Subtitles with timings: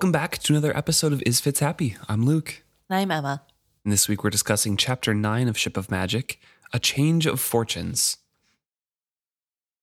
[0.00, 1.94] Welcome back to another episode of Is Fitz Happy.
[2.08, 2.62] I'm Luke.
[2.88, 3.42] I'm Emma.
[3.84, 6.40] And this week we're discussing Chapter 9 of Ship of Magic
[6.72, 8.16] A Change of Fortunes.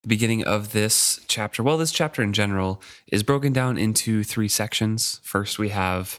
[0.02, 4.48] The beginning of this chapter, well, this chapter in general, is broken down into three
[4.48, 5.20] sections.
[5.22, 6.18] First, we have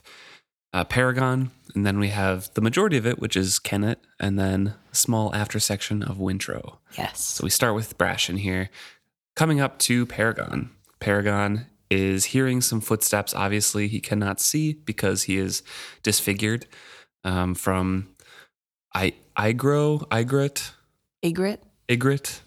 [0.72, 4.76] uh, Paragon, and then we have the majority of it, which is Kennit, and then
[4.90, 6.78] a small after section of Wintrow.
[6.96, 7.20] Yes.
[7.20, 8.70] So we start with Brashen here.
[9.36, 10.70] Coming up to Paragon.
[11.00, 13.34] Paragon is hearing some footsteps.
[13.34, 15.62] Obviously, he cannot see because he is
[16.02, 16.66] disfigured
[17.24, 18.08] um, from
[18.94, 20.72] I Igro, Igrit,
[21.22, 21.60] Egret?
[21.88, 22.40] Igrit.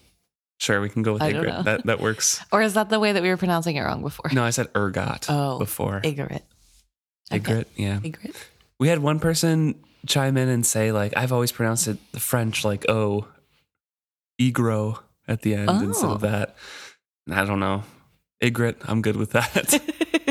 [0.60, 1.32] Sure, we can go with I.
[1.32, 1.64] Igrit.
[1.64, 2.40] That that works.
[2.52, 4.30] Or is that the way that we were pronouncing it wrong before?
[4.32, 6.00] No, I said ergot Oh, before.
[6.04, 6.42] Egret.
[7.30, 8.00] Igrit, yeah.
[8.04, 8.34] Egret.
[8.78, 9.74] We had one person
[10.06, 13.26] chime in and say like I've always pronounced it the French like oh,
[14.40, 16.28] igro at the end instead of Oh.
[16.28, 16.56] that.
[17.30, 17.82] I don't know.
[18.42, 19.80] Igrit, I'm good with that.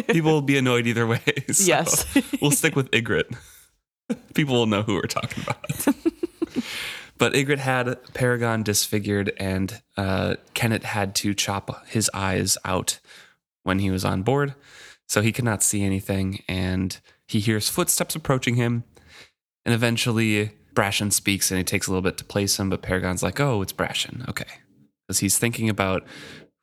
[0.09, 1.21] People will be annoyed either way.
[1.51, 2.05] so Yes.
[2.41, 3.35] we'll stick with Igrit.
[4.33, 5.95] People will know who we're talking about.
[7.17, 12.99] but Igrit had Paragon disfigured, and uh, Kenneth had to chop his eyes out
[13.63, 14.53] when he was on board.
[15.07, 18.83] So he could not see anything, and he hears footsteps approaching him.
[19.65, 23.23] And eventually, Brashen speaks, and it takes a little bit to place him, but Paragon's
[23.23, 24.27] like, oh, it's Brashen.
[24.29, 24.45] Okay.
[25.07, 26.03] Because he's thinking about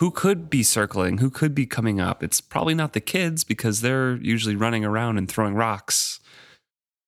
[0.00, 2.22] who could be circling, who could be coming up.
[2.22, 6.20] It's probably not the kids because they're usually running around and throwing rocks.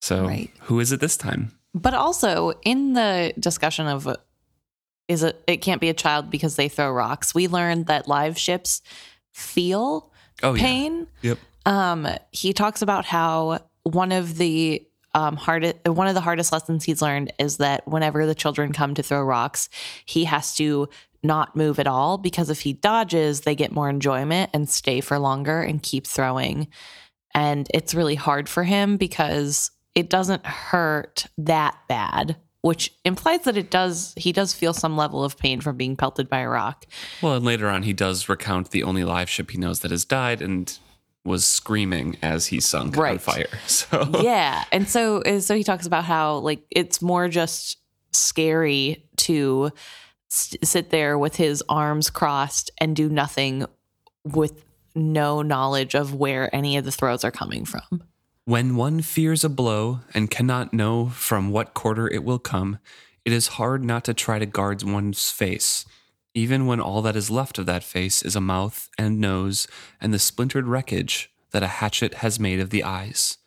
[0.00, 0.50] So Right.
[0.62, 1.52] who is it this time?
[1.74, 4.06] But also in the discussion of
[5.08, 8.38] is it it can't be a child because they throw rocks, we learned that live
[8.38, 8.82] ships
[9.32, 11.06] feel Oh, pain.
[11.22, 11.30] yeah.
[11.30, 11.38] Yep.
[11.66, 16.84] Um, he talks about how one of the um, hardest one of the hardest lessons
[16.84, 19.68] he's learned is that whenever the children come to throw rocks,
[20.04, 20.88] he has to
[21.22, 25.18] not move at all because if he dodges, they get more enjoyment and stay for
[25.18, 26.68] longer and keep throwing.
[27.34, 33.56] And it's really hard for him because it doesn't hurt that bad, which implies that
[33.56, 36.86] it does he does feel some level of pain from being pelted by a rock.
[37.22, 40.04] Well, and later on, he does recount the only live ship he knows that has
[40.04, 40.76] died and
[41.24, 43.20] was screaming as he sunk on Right.
[43.22, 43.46] fire.
[43.68, 47.78] So yeah and so and so he talks about how like it's more just
[48.12, 49.70] scary to
[50.32, 53.66] sit there with his arms crossed and do nothing
[54.24, 58.02] with no knowledge of where any of the throws are coming from
[58.44, 62.78] When one fears a blow and cannot know from what quarter it will come,
[63.24, 65.84] it is hard not to try to guard one's face,
[66.34, 69.68] even when all that is left of that face is a mouth and nose
[70.00, 73.38] and the splintered wreckage that a hatchet has made of the eyes.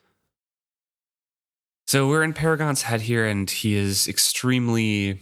[1.88, 5.20] So we're in Paragon's head here, and he is extremely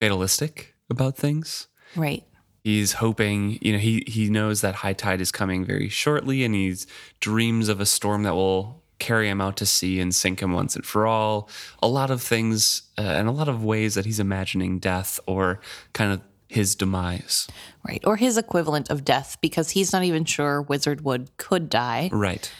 [0.00, 1.68] fatalistic about things.
[1.94, 2.24] Right.
[2.64, 6.54] He's hoping you know he he knows that high tide is coming very shortly and
[6.54, 6.86] he's
[7.20, 10.74] dreams of a storm that will carry him out to sea and sink him once
[10.74, 11.48] and for all.
[11.82, 15.60] A lot of things uh, and a lot of ways that he's imagining death or
[15.92, 17.46] kind of his demise.
[17.86, 18.02] Right.
[18.04, 22.08] Or his equivalent of death because he's not even sure wizard wood could die.
[22.12, 22.50] Right.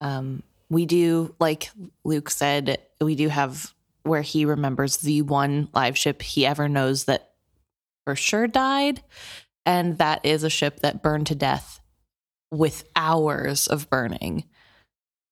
[0.00, 1.70] Um, we do like
[2.04, 3.73] luke said we do have
[4.04, 7.32] where he remembers the one live ship he ever knows that
[8.04, 9.02] for sure died
[9.66, 11.80] and that is a ship that burned to death
[12.50, 14.44] with hours of burning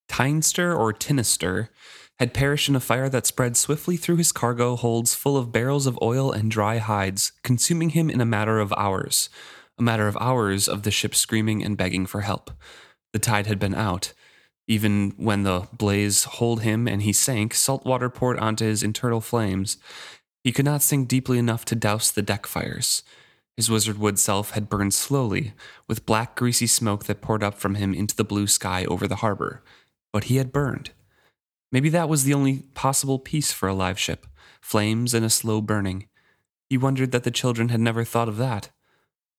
[0.09, 1.71] Tynester or Tinister
[2.19, 5.87] had perished in a fire that spread swiftly through his cargo holds full of barrels
[5.87, 9.31] of oil and dry hides, consuming him in a matter of hours.
[9.79, 12.51] A matter of hours of the ship screaming and begging for help.
[13.13, 14.13] The tide had been out.
[14.73, 19.21] Even when the blaze holed him and he sank, salt water poured onto his internal
[19.21, 19.77] flames.
[20.45, 23.03] He could not sink deeply enough to douse the deck fires.
[23.55, 25.53] His wizardwood self had burned slowly,
[25.89, 29.17] with black greasy smoke that poured up from him into the blue sky over the
[29.17, 29.63] harbor.
[30.11, 30.93] But he had burned.
[31.71, 34.27] Maybe that was the only possible peace for a live ship
[34.63, 36.09] flames and a slow burning.
[36.71, 38.71] He wondered that the children had never thought of that.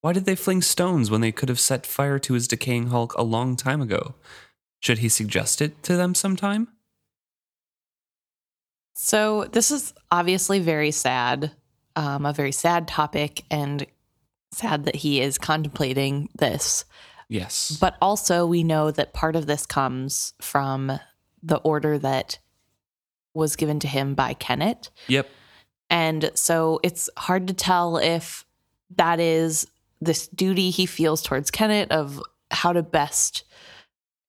[0.02, 3.16] Why did they fling stones when they could have set fire to his decaying hulk
[3.16, 4.14] a long time ago?
[4.84, 6.68] Should he suggest it to them sometime?
[8.96, 11.52] so this is obviously very sad
[11.96, 13.88] um, a very sad topic and
[14.52, 16.86] sad that he is contemplating this
[17.34, 17.76] Yes.
[17.80, 21.00] But also, we know that part of this comes from
[21.42, 22.38] the order that
[23.34, 24.92] was given to him by Kennit.
[25.08, 25.28] Yep.
[25.90, 28.46] And so it's hard to tell if
[28.96, 29.68] that is
[30.00, 32.22] this duty he feels towards Kennit of
[32.52, 33.44] how to best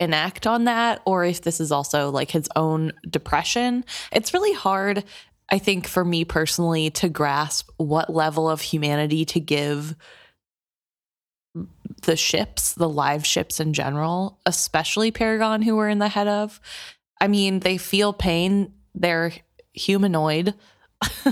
[0.01, 3.85] enact on that, or if this is also like his own depression.
[4.13, 5.05] It's really hard,
[5.49, 9.97] I think, for me personally to grasp what level of humanity to give
[12.03, 16.61] the ships, the live ships in general, especially Paragon, who we're in the head of.
[17.21, 18.73] I mean, they feel pain.
[18.95, 19.33] They're
[19.73, 20.55] humanoid.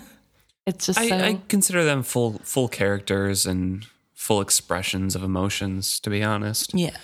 [0.66, 1.16] it's just I, so.
[1.16, 5.98] I consider them full full characters and full expressions of emotions.
[6.00, 6.96] To be honest, yeah.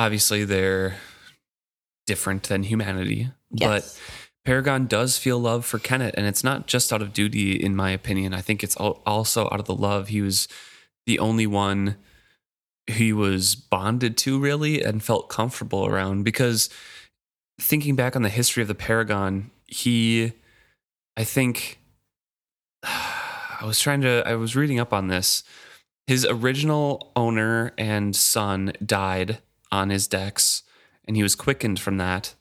[0.00, 0.96] Obviously they're
[2.06, 3.68] different than humanity, Yes.
[3.68, 4.00] but
[4.44, 7.90] Paragon does feel love for Kenneth, and it's not just out of duty, in my
[7.90, 8.32] opinion.
[8.32, 10.08] I think it's also out of the love.
[10.08, 10.48] He was
[11.06, 11.96] the only one
[12.86, 16.24] he was bonded to, really, and felt comfortable around.
[16.24, 16.70] Because
[17.60, 20.32] thinking back on the history of the Paragon, he,
[21.16, 21.78] I think,
[22.82, 25.42] I was trying to, I was reading up on this.
[26.06, 29.38] His original owner and son died
[29.72, 30.62] on his decks,
[31.06, 32.34] and he was quickened from that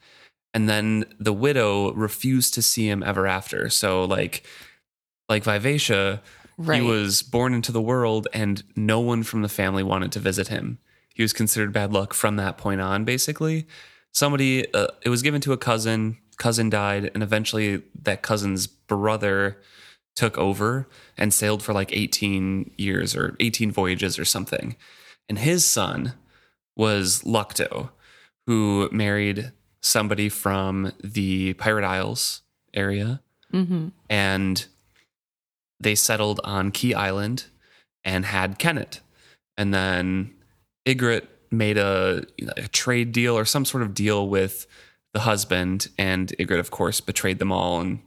[0.54, 3.70] and then the widow refused to see him ever after.
[3.70, 4.46] So like
[5.28, 6.22] like Vivacia,
[6.58, 6.82] right.
[6.82, 10.48] he was born into the world and no one from the family wanted to visit
[10.48, 10.80] him.
[11.14, 13.68] He was considered bad luck from that point on basically.
[14.12, 19.62] Somebody uh, it was given to a cousin, cousin died and eventually that cousin's brother
[20.16, 24.76] took over and sailed for like 18 years or 18 voyages or something.
[25.30, 26.16] And his son
[26.80, 27.90] was Lucto,
[28.48, 32.42] who married somebody from the Pirate Isles
[32.74, 33.22] area
[33.52, 34.68] hmm and
[35.80, 37.46] they settled on Key Island
[38.04, 39.00] and had Kennit.
[39.58, 40.34] And then
[40.86, 42.24] Ygritte made a,
[42.58, 44.68] a trade deal or some sort of deal with
[45.14, 48.00] the husband, and Ygritte, of course, betrayed them all and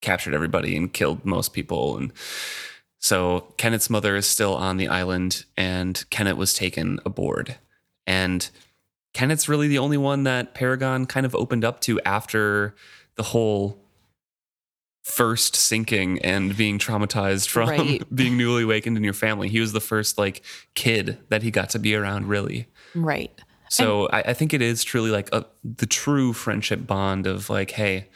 [0.00, 1.96] captured everybody and killed most people.
[1.96, 2.12] And
[2.98, 7.56] so Kennit's mother is still on the island, and Kennit was taken aboard.
[8.06, 8.48] And
[9.14, 12.74] Kennit's really the only one that Paragon kind of opened up to after
[13.16, 13.78] the whole
[15.02, 18.14] first sinking and being traumatized from Right.
[18.14, 19.48] being newly awakened in your family.
[19.48, 20.42] He was the first like
[20.74, 22.68] kid that he got to be around, really.
[22.94, 23.32] Right.
[23.68, 27.72] So I, I think it is truly like a, the true friendship bond of like,
[27.72, 28.08] hey,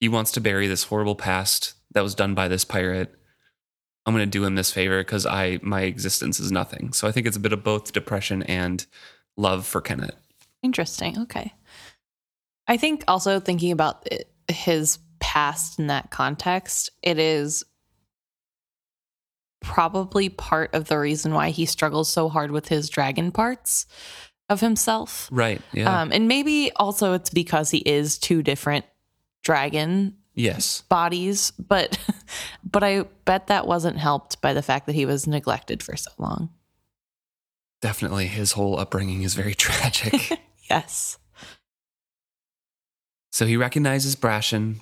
[0.00, 3.14] he wants to bury this horrible past that was done by this pirate.
[4.04, 6.92] I'm going to do him this favor because I my existence is nothing.
[6.92, 8.84] So I think it's a bit of both depression and
[9.36, 10.16] love for Kenneth.
[10.62, 11.18] Interesting.
[11.20, 11.52] Okay.
[12.66, 17.64] I think also thinking about it, his past in that context, it is
[19.60, 23.86] probably part of the reason why he struggles so hard with his dragon parts
[24.48, 25.28] of himself.
[25.32, 25.60] Right.
[25.72, 26.02] Yeah.
[26.02, 28.84] Um, and maybe also it's because he is two different
[29.42, 30.82] dragon yes.
[30.82, 31.98] bodies, but
[32.64, 36.10] but I bet that wasn't helped by the fact that he was neglected for so
[36.18, 36.50] long.
[37.80, 38.26] Definitely.
[38.26, 40.40] His whole upbringing is very tragic.
[40.68, 41.16] Yes.
[43.30, 44.80] So he recognizes Brashen.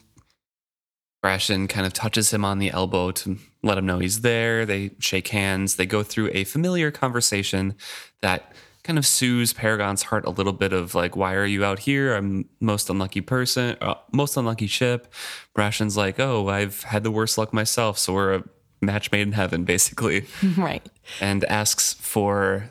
[1.23, 4.64] Brashen kind of touches him on the elbow to let him know he's there.
[4.64, 5.76] They shake hands.
[5.76, 7.75] They go through a familiar conversation
[8.23, 11.81] that kind of soothes Paragon's heart a little bit of like, why are you out
[11.81, 12.14] here?
[12.14, 15.12] I'm most unlucky person, uh, most unlucky ship.
[15.55, 17.99] Brashen's like, oh, I've had the worst luck myself.
[17.99, 18.44] So we're a
[18.82, 20.26] match made in heaven, basically,
[20.56, 20.87] right.
[21.20, 22.70] and asks for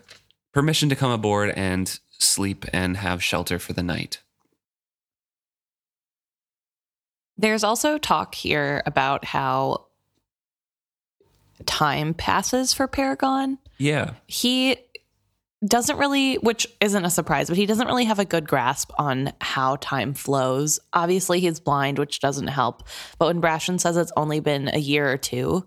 [0.53, 4.19] permission to come aboard and sleep and have shelter for the night.
[7.37, 9.87] There's also talk here about how
[11.65, 13.57] time passes for Paragon.
[13.77, 14.13] Yeah.
[14.27, 14.77] He
[15.65, 19.33] doesn't really, which isn't a surprise, but he doesn't really have a good grasp on
[19.41, 20.79] how time flows.
[20.91, 22.83] Obviously, he's blind, which doesn't help.
[23.17, 25.65] But when Brashen says it's only been a year or two,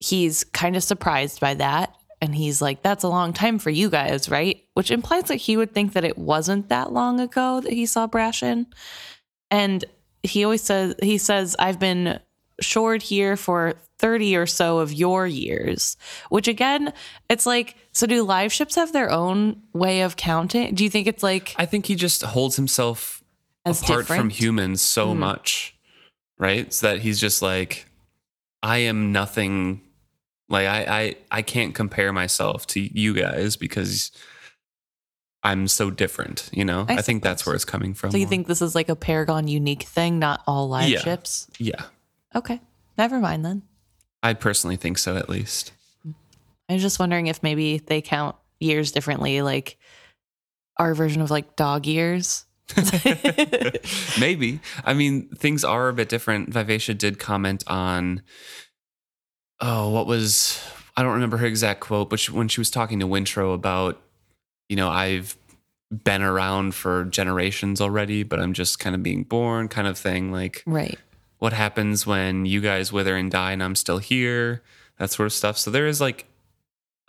[0.00, 1.94] he's kind of surprised by that.
[2.20, 4.62] And he's like, that's a long time for you guys, right?
[4.74, 8.06] Which implies that he would think that it wasn't that long ago that he saw
[8.06, 8.66] Brashen.
[9.50, 9.84] And
[10.22, 12.20] he always says, he says, I've been
[12.60, 15.96] shored here for 30 or so of your years,
[16.28, 16.92] which again,
[17.30, 20.74] it's like, so do live ships have their own way of counting?
[20.74, 23.22] Do you think it's like I think he just holds himself
[23.64, 24.06] apart different?
[24.06, 25.18] from humans so Mhm.
[25.18, 25.74] much,
[26.38, 26.72] right?
[26.72, 27.86] So that he's just like,
[28.62, 29.80] I am nothing.
[30.50, 34.10] Like I, I, I can't compare myself to you guys because
[35.42, 36.50] I'm so different.
[36.52, 38.10] You know, I I, think that's where it's coming from.
[38.10, 38.28] So you more.
[38.30, 41.00] think this is like a Paragon unique thing, not all live Yeah.
[41.00, 41.48] ships?
[41.58, 41.84] Yeah,
[42.34, 42.60] Okay.
[42.98, 43.62] Never mind then.
[44.22, 45.16] I personally think so.
[45.16, 45.72] At least.
[46.68, 49.78] I was just wondering if maybe they count years differently, like
[50.76, 52.44] our version of like dog years.
[54.20, 54.60] Maybe.
[54.84, 56.50] I mean, things are a bit different.
[56.52, 58.22] Vivacia did comment on,
[59.60, 60.60] oh, what was,
[60.96, 64.00] I don't remember her exact quote, but she, when she was talking to Wintrow about,
[64.68, 65.36] you know, I've
[66.04, 70.30] been around for generations already, but I'm just kind of being born kind of thing.
[70.32, 70.98] Like, Right.
[71.38, 74.62] what happens when you guys wither and die and I'm still here?
[74.98, 75.58] That sort of stuff.
[75.58, 76.26] So there is like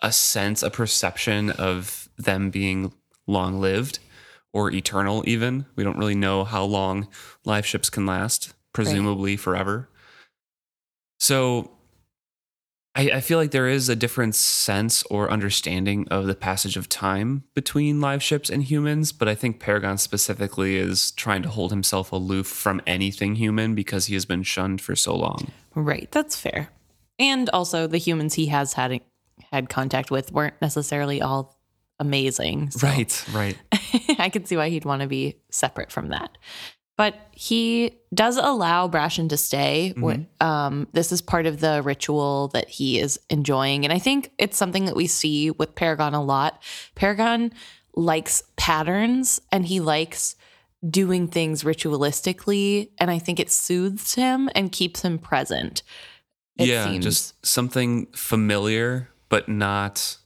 [0.02, 2.92] a sense, a perception of them being
[3.28, 4.00] long lived
[4.52, 5.66] or eternal, even.
[5.76, 7.08] We don't really know how long
[7.46, 9.88] live ships can last, presumably forever.
[11.20, 11.72] So
[12.94, 16.90] I, I feel like there is a different sense or understanding of the passage of
[16.90, 21.72] time between live ships and humans, but I think Paragon specifically is trying to hold
[21.72, 25.52] himself aloof from anything human because he has been shunned for so long.
[25.74, 26.70] Right, that's fair.
[27.18, 29.00] And also, the humans he has had
[29.52, 31.58] had contact with weren't necessarily all
[32.00, 32.72] amazing.
[32.72, 33.58] so- Right, right.
[34.20, 36.38] I can see why he'd want to be separate from that.
[37.02, 39.96] But he does allow Brashen to stay.
[40.00, 43.86] Wh- Um, this is part of the ritual that he is enjoying.
[43.86, 46.62] And I think it's something that we see with Paragon a lot.
[46.94, 47.54] Paragon
[47.96, 50.36] likes patterns and he likes
[50.88, 52.90] doing things ritualistically.
[53.00, 55.82] And I think it soothes him and keeps him present.
[56.60, 57.04] It yeah, seems.
[57.04, 60.18] just something familiar, but not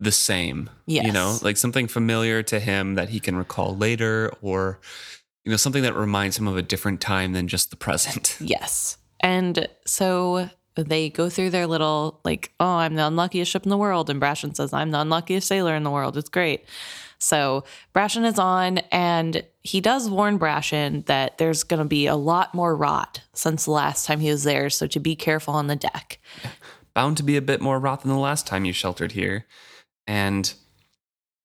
[0.00, 0.70] the same.
[0.86, 4.80] You know, like something familiar to him that he can recall later, or,
[5.44, 8.36] you know, something that reminds him of a different time than just the present.
[8.52, 8.98] Yes.
[9.20, 13.76] And so they go through their little, like, oh, I'm the unluckiest ship in the
[13.76, 14.10] world.
[14.10, 16.16] And Brashen says, I'm the unluckiest sailor in the world.
[16.16, 16.64] It's great.
[17.18, 22.16] So Brashen is on, and he does warn Brashen that there's going to be a
[22.16, 24.68] lot more rot since the last time he was there.
[24.68, 26.18] So to be careful on the deck.
[26.94, 29.46] Bound to be a bit more rot than the last time you sheltered here.
[30.06, 30.52] And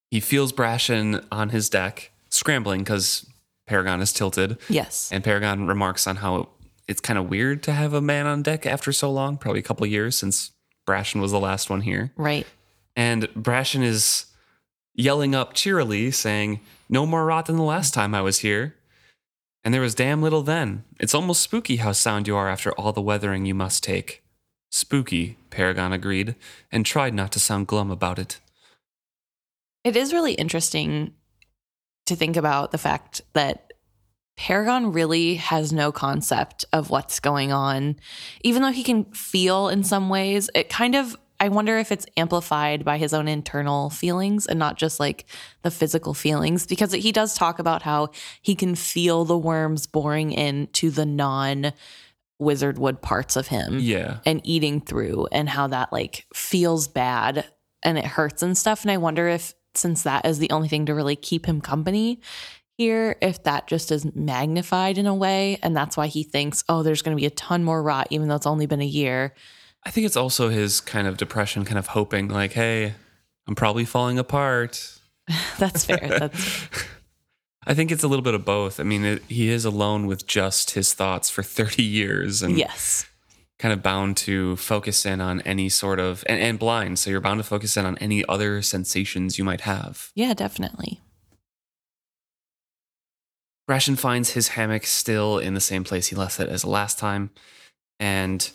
[0.10, 3.26] he feels Brashen on his deck, scrambling because
[3.68, 4.58] Paragon is tilted.
[4.70, 5.10] Yes.
[5.12, 6.50] And Paragon remarks on how
[6.88, 9.64] it's kind of weird to have a man on deck after so long, probably a
[9.64, 10.52] couple years since
[10.88, 12.12] Brashen was the last one here.
[12.16, 12.48] Right.
[12.96, 14.26] And Brashen is
[14.96, 18.76] yelling up cheerily, saying, No more rot than the last time I was here.
[19.64, 20.86] And there was damn little then.
[20.98, 24.24] It's almost spooky how sound you are after all the weathering you must take.
[24.72, 26.36] Spooky, Paragon agreed,
[26.72, 28.40] and tried not to sound glum about it.
[29.84, 31.14] It is really interesting
[32.08, 33.72] to think about the fact that
[34.38, 37.96] Paragon really has no concept of what's going on.
[38.44, 42.06] Even though he can feel in some ways, it kind of, I wonder if it's
[42.18, 45.26] amplified by his own internal feelings and not just like
[45.64, 48.10] the physical feelings, because he does talk about how
[48.42, 51.74] he can feel the worms boring into the non
[52.40, 54.20] wizard wood parts of him Yeah.
[54.24, 57.46] and eating through and how that like feels bad
[57.82, 58.84] and it hurts and stuff.
[58.84, 62.20] And I wonder if since that is the only thing to really keep him company
[62.78, 65.58] here, if that just is magnified in a way.
[65.64, 68.28] And that's why he thinks, oh, there's going to be a ton more rot, even
[68.28, 69.34] though it's only been a year.
[69.84, 72.94] I think it's also his kind of depression, kind of hoping, like, hey,
[73.48, 75.00] I'm probably falling apart.
[75.58, 76.08] That's fair.
[76.20, 76.68] That's
[77.68, 78.80] I think it's a little bit of both.
[78.80, 83.06] I mean, it, he is alone with just his thoughts for 30 years and yes.
[83.60, 87.00] Kind of bound to focus in on any sort of, and, and blind.
[87.00, 90.12] So you're bound to focus in on any other sensations you might have.
[90.14, 91.02] Yeah, definitely.
[93.70, 96.98] Brashen finds his hammock still in the same place he left it as the last
[96.98, 97.32] time.
[98.00, 98.50] And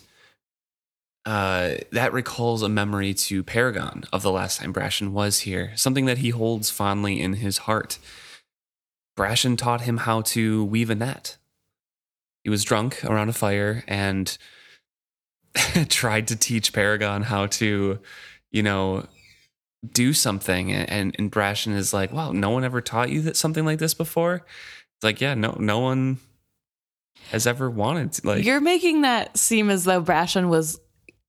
[1.25, 6.07] uh, that recalls a memory to Paragon of the last time Brashen was here, something
[6.07, 7.99] that he holds fondly in his heart.
[9.17, 11.37] Brashen taught him how to weave a net.
[12.43, 14.37] He was drunk around a fire and
[15.89, 17.99] tried to teach Paragon how to,
[18.51, 19.07] you know,
[19.93, 20.73] do something.
[20.73, 23.95] And, and Brashen is like, wow, no one ever taught you that something like this
[23.95, 24.37] before?
[24.37, 26.19] It's like, yeah, no, no one
[27.31, 30.81] has ever wanted to, like, You're making that seem as though Brashen was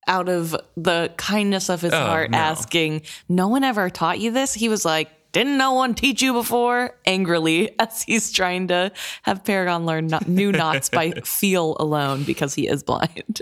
[0.07, 2.37] out of the kindness of his Oh, heart no.
[2.37, 4.53] asking, No one ever taught you this?
[4.53, 6.95] He was like, Didn't no one teach you before?
[7.05, 8.91] Angrily, as he's trying to
[9.23, 13.41] have Paragon learn not, new knots by feel alone because he is blind.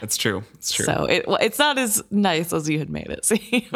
[0.00, 0.44] That's true.
[0.54, 0.84] It's true.
[0.84, 3.66] So it, it's not as nice as you had made it seem.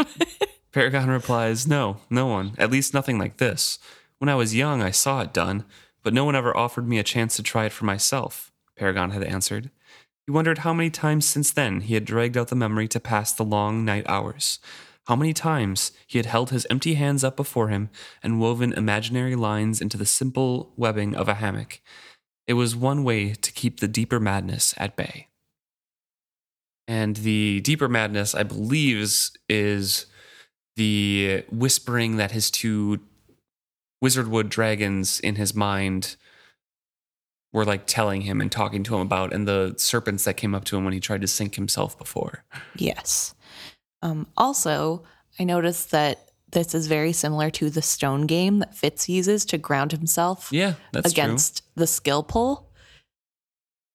[0.72, 2.54] Paragon replies, No, no one.
[2.58, 3.78] At least nothing like this.
[4.18, 5.64] When I was young, I saw it done,
[6.02, 9.22] but no one ever offered me a chance to try it for myself, Paragon had
[9.22, 9.70] answered.
[10.26, 13.32] He wondered how many times since then he had dragged out the memory to pass
[13.32, 14.60] the long night hours.
[15.06, 17.90] How many times he had held his empty hands up before him
[18.22, 21.80] and woven imaginary lines into the simple webbing of a hammock.
[22.46, 25.26] It was one way to keep the deeper madness at bay.
[26.88, 30.06] And the deeper madness, I believe, is, is
[30.76, 33.00] the whispering that his two
[34.02, 36.16] wizardwood dragons in his mind
[37.52, 40.64] were like telling him and talking to him about, and the serpents that came up
[40.64, 42.44] to him when he tried to sink himself before.
[42.76, 43.34] yes.
[44.02, 45.04] Um, also,
[45.38, 49.58] I noticed that this is very similar to the stone game that Fitz uses to
[49.58, 52.70] ground himself Yeah, that's against the skill pull.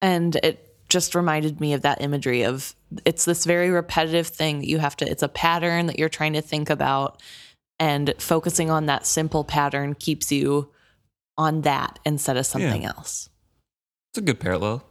[0.00, 4.68] And it just reminded me of that imagery of it's this very repetitive thing that
[4.68, 7.22] you have to it's a pattern that you're trying to think about
[7.78, 10.68] and focusing on that simple pattern keeps you
[11.36, 12.88] on that instead of something Yeah.
[12.96, 13.28] else.
[14.10, 14.84] It's a good parallel.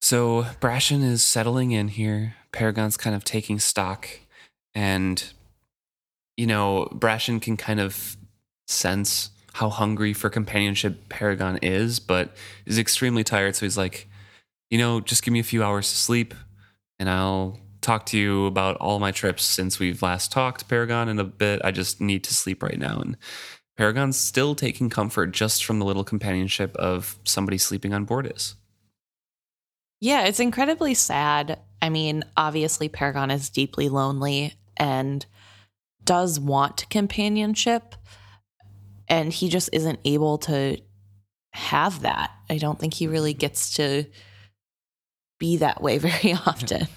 [0.00, 2.36] So Brashen is settling in here.
[2.52, 4.08] Paragon's kind of taking stock.
[4.74, 5.32] And,
[6.36, 8.16] you know, Brashen can kind of
[8.68, 12.36] sense how hungry for companionship Paragon is, but
[12.66, 13.56] is extremely tired.
[13.56, 14.08] So he's like,
[14.70, 16.34] you know, just give me a few hours to sleep
[16.98, 21.18] and I'll talk to you about all my trips since we've last talked, Paragon, in
[21.18, 21.60] a bit.
[21.64, 22.98] I just need to sleep right now.
[23.00, 23.16] And
[23.76, 28.56] Paragon's still taking comfort just from the little companionship of somebody sleeping on board is.
[30.00, 31.60] Yeah, it's incredibly sad.
[31.80, 35.24] I mean, obviously, Paragon is deeply lonely and
[36.04, 37.94] does want companionship,
[39.08, 40.78] and he just isn't able to
[41.52, 42.30] have that.
[42.50, 43.40] I don't think he really mm-hmm.
[43.40, 44.04] gets to
[45.38, 46.88] be that way very often.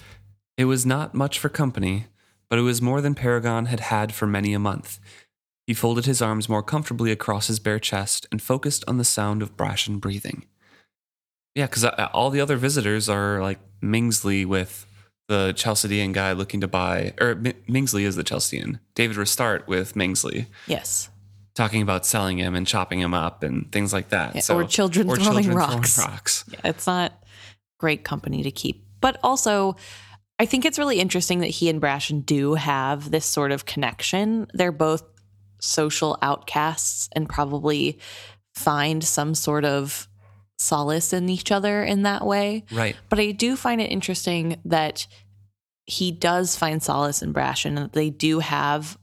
[0.58, 2.06] It was not much for company,
[2.50, 5.00] but it was more than Paragon had had for many a month.
[5.68, 9.42] He folded his arms more comfortably across his bare chest and focused on the sound
[9.42, 10.46] of Brashen breathing.
[11.56, 14.86] Yeah, because uh, all the other visitors are like Mingsley with
[15.28, 18.80] the Chalcedean guy looking to buy, or M- Mingsley is the Chalcedean.
[18.96, 20.48] Davad Restart with Mingsley.
[20.68, 21.10] Yes.
[21.54, 24.36] Talking about selling him and chopping him up and things like that.
[24.36, 25.98] Yeah, or children throwing rocks.
[25.98, 26.46] rocks.
[26.52, 27.14] Yeah, it's not
[27.80, 28.86] great company to keep.
[29.02, 29.76] But also,
[30.40, 34.48] I think it's really interesting that he and Brashen do have this sort of connection.
[34.54, 35.04] They're both
[35.60, 38.00] social outcasts and probably
[38.56, 40.08] find some sort of
[40.58, 42.66] solace in each other in that way.
[42.72, 42.96] Right.
[43.10, 45.08] But I do find it interesting that
[45.86, 48.98] he does find solace in Brashen and that they do have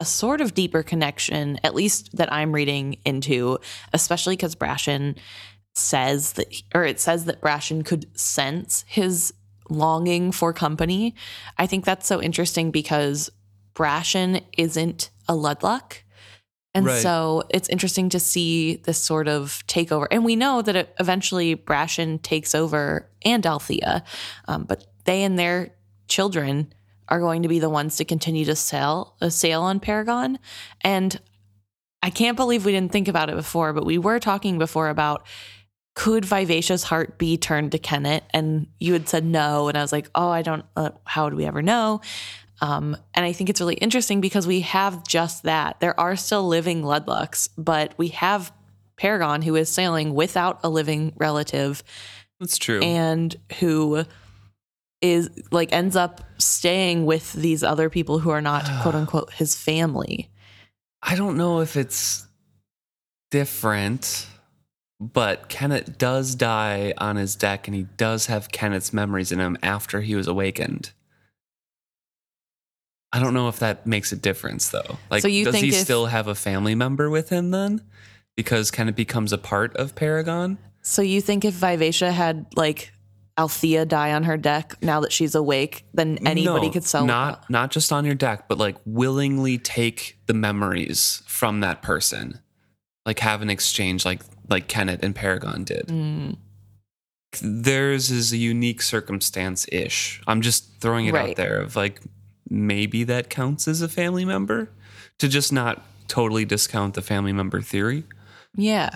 [0.00, 3.58] a sort of deeper connection, at least that I'm reading into,
[3.92, 5.18] especially because Brashen
[5.74, 9.32] says that, or it says that Brashen could sense his
[9.68, 11.14] longing for company.
[11.58, 13.30] I think that's so interesting because
[13.74, 15.98] Brashen isn't a Ludluck.
[16.74, 17.02] And Right.
[17.02, 20.06] so it's interesting to see this sort of takeover.
[20.10, 24.04] And we know that it, eventually Brashen takes over and Althea,
[24.48, 25.74] um, but they and their
[26.08, 26.72] children
[27.10, 30.38] are going to be the ones to continue to sail, uh, sail on Paragon.
[30.82, 31.20] And
[32.02, 35.26] I can't believe we didn't think about it before, but we were talking before about
[35.94, 38.22] could Vivacia's Heart be turned to Kenneth?
[38.30, 39.68] And you had said no.
[39.68, 42.00] And I was like, oh, I don't, uh, how would we ever know?
[42.62, 45.80] Um, and I think it's really interesting because we have just that.
[45.80, 48.52] There are still living Ludlucks, but we have
[48.96, 51.82] Paragon who is sailing without a living relative
[52.38, 52.80] That's true.
[52.80, 54.04] and who
[55.00, 59.54] is like ends up staying with these other people who are not quote unquote his
[59.54, 60.30] family.
[61.02, 62.26] I don't know if it's
[63.30, 64.26] different,
[65.00, 69.56] but Kenneth does die on his deck and he does have Kenneth's memories in him
[69.62, 70.92] after he was awakened.
[73.12, 74.98] I don't know if that makes a difference though.
[75.10, 77.82] Like So does he if- still have a family member with him then?
[78.36, 80.58] Because Kenneth becomes a part of Paragon?
[80.82, 82.92] So you think if Vivacia had like
[83.40, 87.48] Althea die on her deck now that she's awake, then anybody No, could sell not
[87.48, 92.40] not just on your deck, but like willingly take the memories from that person,
[93.06, 95.86] like have an exchange, like like Kenneth and Paragon did.
[95.88, 96.36] Mm,
[97.42, 100.20] Theirs is a unique circumstance ish.
[100.26, 101.30] I'm just throwing it Right.
[101.30, 102.00] out there of like
[102.48, 104.70] maybe that counts as a family member
[105.18, 108.04] to just not totally discount the family member theory.
[108.56, 108.90] yeah.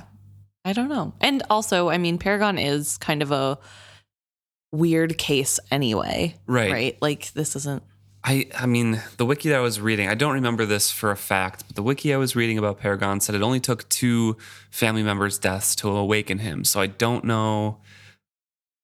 [0.66, 1.12] I don't know.
[1.20, 3.58] And also, I mean, Paragon is kind of a
[4.74, 6.34] weird case anyway.
[6.46, 6.72] Right.
[6.72, 6.98] Right?
[7.00, 7.82] Like this isn't
[8.24, 11.16] I I mean, the wiki that I was reading, I don't remember this for a
[11.16, 14.38] fact, but the wiki I was reading about Paragon said it only took two
[14.70, 16.64] family members' deaths to awaken him.
[16.64, 17.80] So I don't know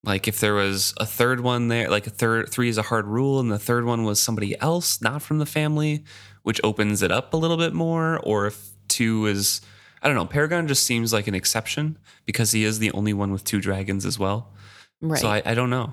[0.03, 3.07] like if there was a third one there, like a third three is a hard
[3.07, 6.05] rule and the third one was somebody else not from the family,
[6.43, 9.63] which opens it up a little bit more or if two is
[10.03, 13.33] I don't know, Paragon just seems like an exception because he is the only one
[13.33, 14.53] with two dragons as well.
[15.01, 15.21] Right.
[15.21, 15.93] So I, I don't know.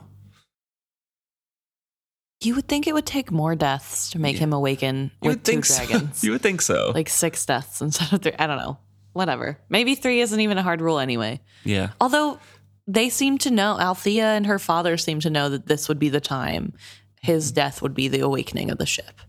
[2.42, 4.42] you would think it would take more deaths to make Yeah.
[4.44, 5.86] him awaken You with would two think so.
[5.88, 6.24] dragons.
[6.24, 6.92] you would think so.
[6.94, 8.34] like six deaths instead of three.
[8.38, 8.78] I don't know.
[9.14, 9.58] Whatever.
[9.70, 11.42] Maybe three isn't even a hard rule anyway.
[11.64, 11.90] yeah.
[12.00, 12.40] Although
[12.86, 16.10] they seem to know, Althea and her father seem to know that this would be
[16.10, 16.74] the time.
[17.22, 19.20] His death would be the awakening of the ship.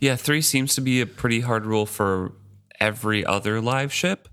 [0.00, 2.32] Yeah, three seems to be a pretty hard rule for
[2.80, 4.28] every other live ship.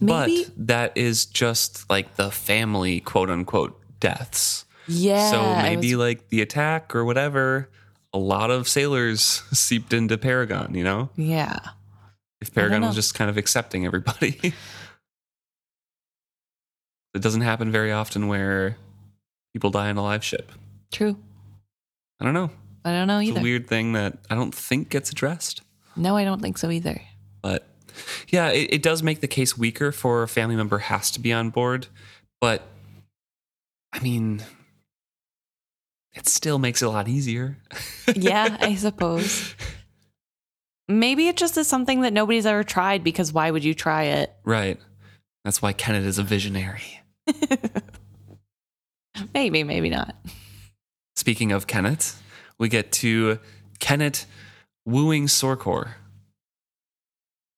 [0.00, 4.64] Maybe- But that is just like the family quote unquote deaths.
[4.86, 5.30] Yeah.
[5.30, 7.68] so maybe was- like the attack or whatever,
[8.12, 11.10] a lot of sailors seeped into Paragon, you know?
[11.16, 11.58] yeah.
[12.40, 14.54] If Paragon was just kind of accepting everybody.
[17.14, 18.76] It doesn't happen very often where
[19.52, 20.52] people die on a live ship.
[20.92, 21.16] True.
[22.20, 22.50] I don't know.
[22.84, 23.40] I don't know It's either.
[23.40, 25.62] a weird thing that I don't think gets addressed.
[25.96, 27.00] no, I don't think so either.
[27.42, 27.66] But
[28.28, 31.32] yeah, it, it does make the case weaker for a family member has to be
[31.32, 31.88] on board.
[32.40, 32.62] But
[33.92, 34.42] I mean,
[36.14, 37.58] it still makes it a lot easier.
[38.14, 39.54] yeah, I suppose.
[40.88, 44.32] Maybe it just is something that nobody's ever tried because why would you try it?
[44.44, 44.78] right.
[45.44, 47.00] That's why Kenneth is a visionary.
[49.34, 50.14] Maybe, maybe not.
[51.16, 52.22] Speaking of Kenneth,
[52.58, 53.38] we get to
[53.78, 54.26] Kenneth
[54.84, 55.94] wooing Sorcor.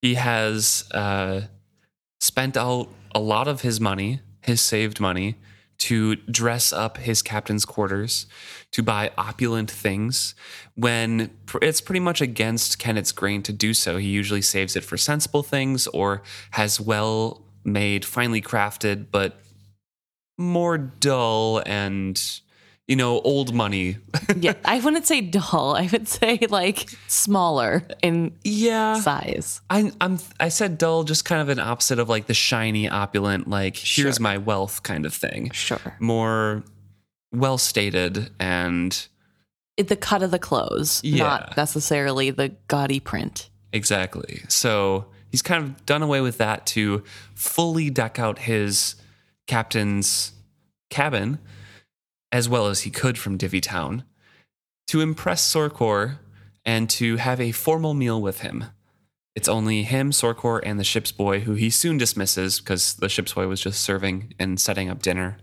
[0.02, 1.42] He has uh,
[2.20, 5.36] spent out a lot of his money, his saved money,
[5.80, 8.26] to dress up his captain's quarters,
[8.70, 10.34] to buy opulent things.
[10.74, 11.30] When
[11.62, 15.42] it's pretty much against Kenneth's grain to do so, he usually saves it for sensible
[15.42, 19.40] things or has well made, finely crafted, but
[20.36, 22.40] more dull and
[22.90, 23.96] you know old money
[24.36, 25.74] Yeah, I wouldn't say dull.
[25.76, 29.60] I would say like smaller in yeah size.
[29.70, 33.48] I, I'm I said dull, just kind of an opposite of like the shiny, opulent,
[33.48, 35.50] like here's my wealth kind of thing.
[35.52, 35.96] Sure.
[36.00, 36.64] More
[37.32, 39.06] well stated and
[39.76, 41.24] It, the cut of the clothes, Yeah.
[41.24, 43.50] not necessarily the gaudy print.
[43.72, 44.42] exactly.
[44.48, 48.96] So he's kind of done away with that to fully deck out his
[49.46, 50.32] captain's
[50.90, 51.38] cabin
[52.32, 54.04] as well as he could from Divvy Town
[54.88, 56.18] to impress Sorcor
[56.64, 58.64] and to have a formal meal with him.
[59.36, 63.32] It's only him, Sorcor, and the ship's boy, who he soon dismisses because the ship's
[63.32, 65.38] boy was just serving and setting up dinner.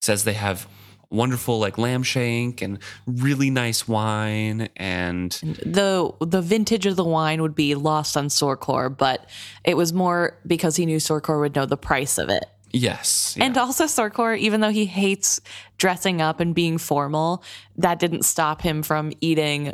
[0.00, 0.66] Says they have
[1.10, 5.32] wonderful like lamb shank and really nice wine and
[5.64, 9.28] The the vintage of the wine would be lost on Sorcor, but
[9.64, 12.44] it was more because he knew Sorcor would know the price of it.
[12.70, 13.44] Yes yeah.
[13.44, 15.40] And also Sorcor, even though he hates
[15.78, 17.42] dressing up and being formal,
[17.76, 19.72] that didn't stop him from eating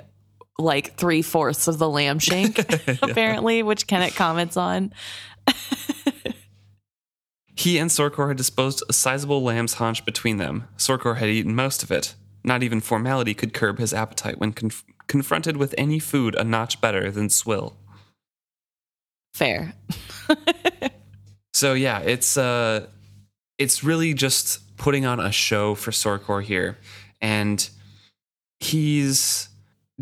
[0.59, 2.59] like three fourths of the lamb shank,
[3.03, 4.93] apparently, which Kenneth comments on.
[7.57, 10.67] He and Sorcor had disposed a sizable lamb's haunch between them.
[10.77, 12.15] Sorcor had eaten most of it.
[12.43, 16.81] Not even formality could curb his appetite when conf- confronted with any food a notch
[16.81, 17.77] better than swill.
[19.33, 19.75] Fair.
[21.55, 22.87] So yeah, it's uh
[23.59, 26.79] it's really just putting on a show for Sorcor here.
[27.23, 27.69] And
[28.59, 29.49] he's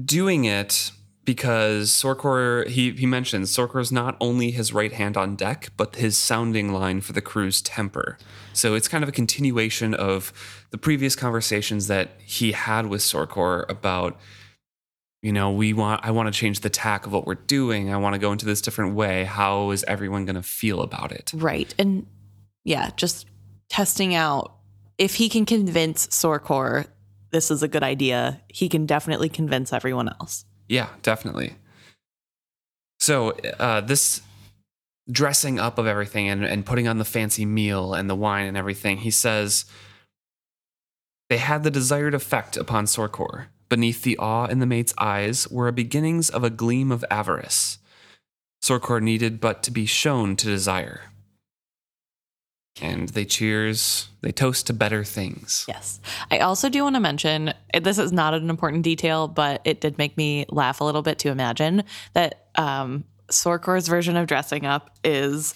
[0.03, 0.91] doing it
[1.25, 6.17] because Sorcor he he mentions Sorcor's not only his right hand on deck, but his
[6.17, 8.17] sounding line for the crew's temper.
[8.55, 10.33] So it's kind of a continuation of
[10.71, 14.19] the previous conversations that he had with Sorcor about
[15.23, 17.93] you know, we want I want to change the tack of what we're doing.
[17.93, 19.25] I want to go into this different way.
[19.25, 21.31] How is everyone going to feel about it?
[21.35, 21.73] Right.
[21.79, 22.07] And
[22.65, 23.27] yeah, just
[23.69, 24.57] testing out
[24.99, 26.87] if he can convince Sorcor
[27.31, 30.45] this is a good idea, he can definitely convince everyone else.
[30.69, 31.55] Yeah, definitely.
[33.01, 34.21] So uh, this
[35.11, 38.57] dressing up of everything and, and putting on the fancy meal and the wine and
[38.57, 39.65] everything, he says
[41.29, 43.47] they had the desired effect upon Sorcor.
[43.73, 47.79] Beneath the awe in the mate's eyes were a beginnings of a gleam of avarice.
[48.63, 51.05] Sorcor needed but to be shown to desire.
[52.83, 55.65] And they cheers, they toast to better things.
[55.67, 56.01] Yes.
[56.31, 59.97] I also do want to mention this is not an important detail, but it did
[59.97, 64.91] make me laugh a little bit to imagine that um, Sorcor's version of dressing up
[65.03, 65.55] is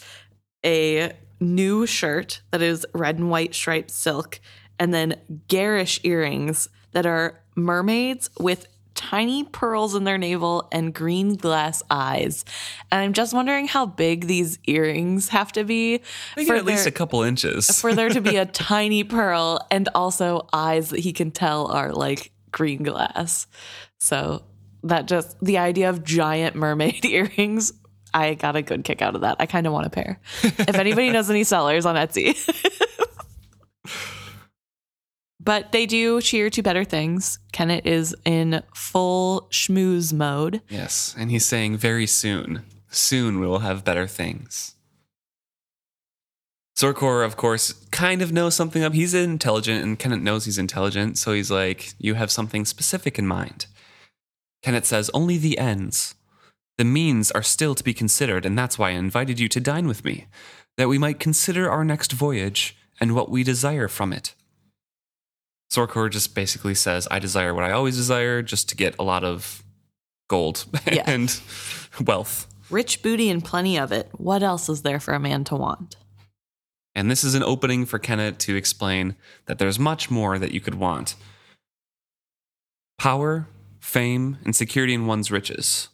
[0.64, 4.40] a new shirt that is red and white striped silk,
[4.78, 11.34] and then garish earrings that are mermaids with tiny pearls in their navel and green
[11.36, 12.44] glass eyes.
[12.90, 16.00] And I'm just wondering how big these earrings have to be
[16.36, 17.78] Make it at least a couple inches.
[17.78, 21.92] for there to be a tiny pearl and also eyes that he can tell are
[21.92, 23.46] like green glass.
[23.98, 24.42] So
[24.82, 27.72] that just the idea of giant mermaid earrings,
[28.14, 29.36] I got a good kick out of that.
[29.40, 30.18] I kind of want a pair.
[30.42, 32.34] if anybody knows any sellers on Etsy.
[35.46, 37.38] But they do cheer to better things.
[37.52, 40.60] Kenneth is in full schmooze mode.
[40.68, 44.74] Yes, and he's saying very soon, soon we will have better things.
[46.76, 48.92] Sorcor, of course, kind of knows something up.
[48.92, 53.26] He's intelligent, and Kenneth knows he's intelligent, so he's like, You have something specific in
[53.26, 53.66] mind.
[54.62, 56.16] Kenneth says, Only the ends.
[56.76, 59.86] The means are still to be considered, and that's why I invited you to dine
[59.86, 60.26] with me,
[60.76, 64.34] that we might consider our next voyage and what we desire from it.
[65.72, 69.24] Sorcor just basically says, I desire what I always desire, just to get a lot
[69.24, 69.62] of
[70.28, 71.04] gold Yeah.
[71.06, 71.38] and
[72.04, 72.46] wealth.
[72.70, 74.08] Rich booty and plenty of it.
[74.16, 75.96] What else is there for a man to want?
[76.94, 80.60] And this is an opening for Kennit to explain that there's much more that you
[80.60, 81.14] could want
[82.98, 83.46] power,
[83.78, 85.88] fame, and security in one's riches,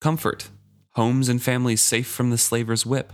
[0.00, 0.48] comfort,
[0.90, 3.12] homes and families safe from the slaver's whip.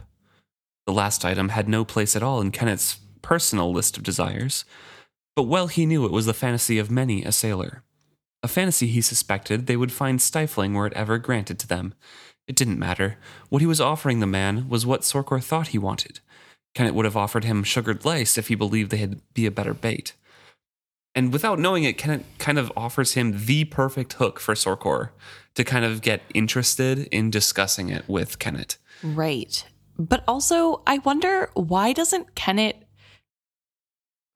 [0.87, 4.65] The last item had no place at all in Kennit's personal list of desires,
[5.35, 7.83] but well he knew it was the fantasy of many a sailor.
[8.42, 11.95] A fantasy he suspected they would find stifling were it ever granted to them.
[12.49, 13.18] It didn't matter.
[13.49, 16.21] What he was offering the man was what Sorkor thought he wanted.
[16.75, 20.14] Kennit would have offered him sugared lice if he believed they'd be a better bait.
[21.14, 25.11] And without knowing it, Kennit kind of offers him the perfect hook for Sorkor
[25.55, 28.79] to kind of get interested in discussing it with Kennit.
[29.03, 29.66] Right.
[29.99, 32.77] But also, I wonder why doesn't Kennit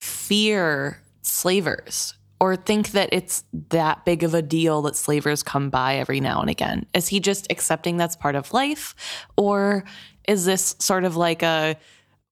[0.07, 5.97] fear slavers or think that it's that big of a deal that slavers come by
[5.97, 6.87] every now and again?
[6.95, 8.95] Is he just accepting that's part of life?
[9.37, 9.85] Or
[10.29, 11.77] is this sort of like a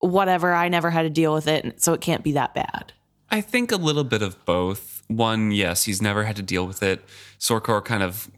[0.01, 2.93] whatever, I never had to deal with it, so it can't be that bad?
[3.31, 5.03] I think a little bit of both.
[5.09, 7.03] One, yes, he's never had to deal with it.
[7.39, 8.31] Sorcor kind of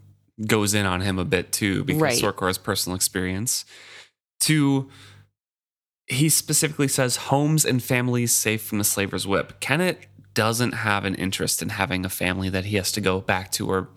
[0.45, 2.21] goes in on him a bit too because Right.
[2.21, 3.65] Sorcor has personal experience.
[4.39, 4.89] Two,
[6.07, 9.59] he specifically says homes and families safe from the slaver's whip.
[9.59, 13.51] Kennit doesn't have an interest in having a family that he has to go back
[13.51, 13.89] to or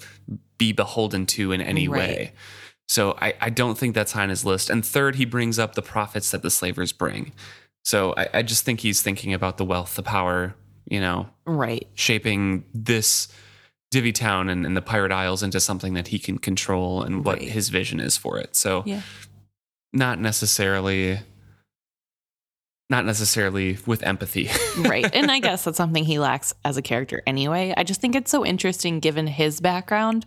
[0.59, 1.99] be beholden to in any Right.
[2.09, 2.33] way.
[2.89, 4.69] So I, I don't think that's high on his list.
[4.71, 7.33] And third, he brings up the profits that the slavers bring.
[7.85, 11.87] So I, I just think he's thinking about the wealth, the power, you know, Right.
[11.95, 13.29] shaping this
[13.93, 17.39] Divvy Town and, and the Pirate Isles into something that he can control and what
[17.39, 17.49] Right.
[17.49, 18.57] his vision is for it.
[18.57, 19.03] So Yeah.
[19.93, 21.21] not necessarily
[22.91, 24.51] not necessarily with empathy.
[24.79, 25.09] right.
[25.15, 27.73] And I guess that's something he lacks as a character anyway.
[27.77, 30.27] I just think it's so interesting given his background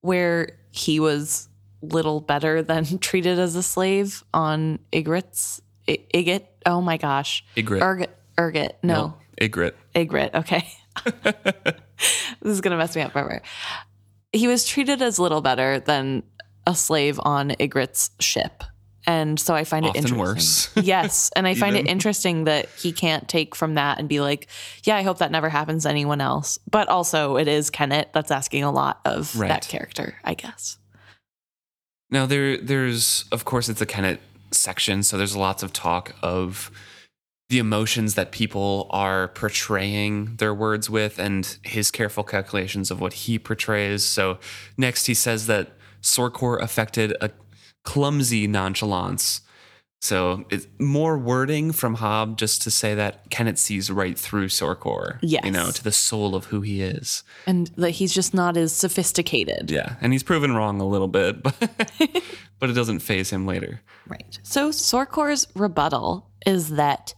[0.00, 1.48] where he was
[1.82, 6.46] little better than treated as a slave on Igrit's I- Igit.
[6.64, 7.44] Oh my gosh.
[7.56, 7.82] Igrit.
[7.82, 8.16] Ergot.
[8.38, 8.78] Ergot.
[8.82, 8.94] No.
[8.94, 9.20] Nope.
[9.40, 9.72] Igrit.
[9.94, 10.34] Igrit.
[10.34, 10.66] Okay.
[11.04, 11.74] this
[12.42, 13.42] is going to mess me up forever.
[14.32, 16.22] He was treated as little better than
[16.66, 18.64] a slave on Igrit's ship.
[19.06, 20.18] And so I find it interesting.
[20.18, 20.70] worse.
[20.76, 21.30] yes.
[21.36, 24.48] And I find it interesting that he can't take from that and be like,
[24.84, 26.58] yeah, I hope that never happens to anyone else.
[26.70, 29.48] But also, it is Kennit that's asking a lot of Right.
[29.48, 30.78] that character, I guess.
[32.10, 34.20] Now there there's of course it's a Kennit
[34.52, 36.70] section, so there's lots of talk of
[37.48, 43.12] the emotions that people are portraying their words with and his careful calculations of what
[43.12, 44.02] he portrays.
[44.04, 44.38] So
[44.78, 47.30] next he says that Sorcor affected a
[47.84, 49.40] clumsy nonchalance.
[50.02, 55.18] So it's more wording from Hobb just to say that Kennit sees right through Sorcor.
[55.22, 55.44] Yes.
[55.46, 57.22] You know, to the soul of who he is.
[57.46, 59.70] And that he's just not as sophisticated.
[59.70, 59.96] Yeah.
[60.02, 61.56] And he's proven wrong a little bit, but
[62.58, 63.80] but it doesn't phase him later.
[64.06, 64.38] Right.
[64.42, 67.14] So Sorcor's rebuttal is that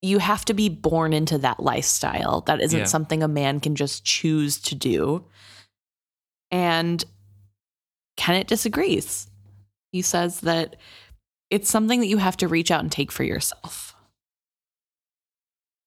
[0.00, 2.42] you have to be born into that lifestyle.
[2.42, 2.84] That isn't Yeah.
[2.86, 5.24] something a man can just choose to do.
[6.52, 7.04] And
[8.16, 9.26] Kennit disagrees.
[9.92, 10.76] He says that
[11.50, 13.94] it's something that you have to reach out and take for yourself.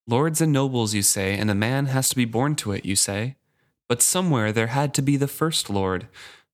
[0.06, 2.96] Lords and nobles, you say, and a man has to be born to it, you
[2.96, 3.38] say.
[3.88, 6.08] But somewhere there had to be the first lord.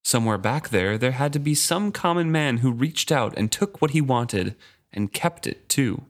[0.03, 3.81] Somewhere back there, there had to be some common man who reached out and took
[3.81, 4.55] what he wanted
[4.93, 6.03] and kept it too.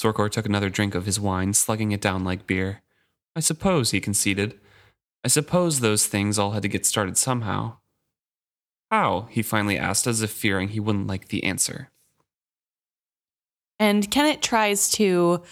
[0.00, 2.82] Sorcor took another drink of his wine, slugging it down like beer.
[3.36, 4.58] I suppose, he conceded.
[5.24, 7.76] I suppose those things all had to get started somehow.
[8.90, 9.28] How?
[9.30, 11.90] he finally asked, as if fearing he wouldn't like the answer.
[13.78, 15.42] And Kennit tries to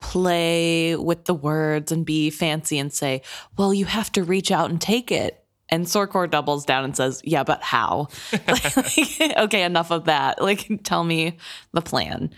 [0.00, 3.22] play with the words and be fancy and say,
[3.56, 5.42] well, you have to reach out and take it.
[5.68, 8.08] And Sorcor doubles down and says, yeah, but how?
[8.32, 8.98] Like,
[9.36, 10.40] okay, enough of that.
[10.40, 11.38] Like, tell me
[11.72, 12.30] the plan.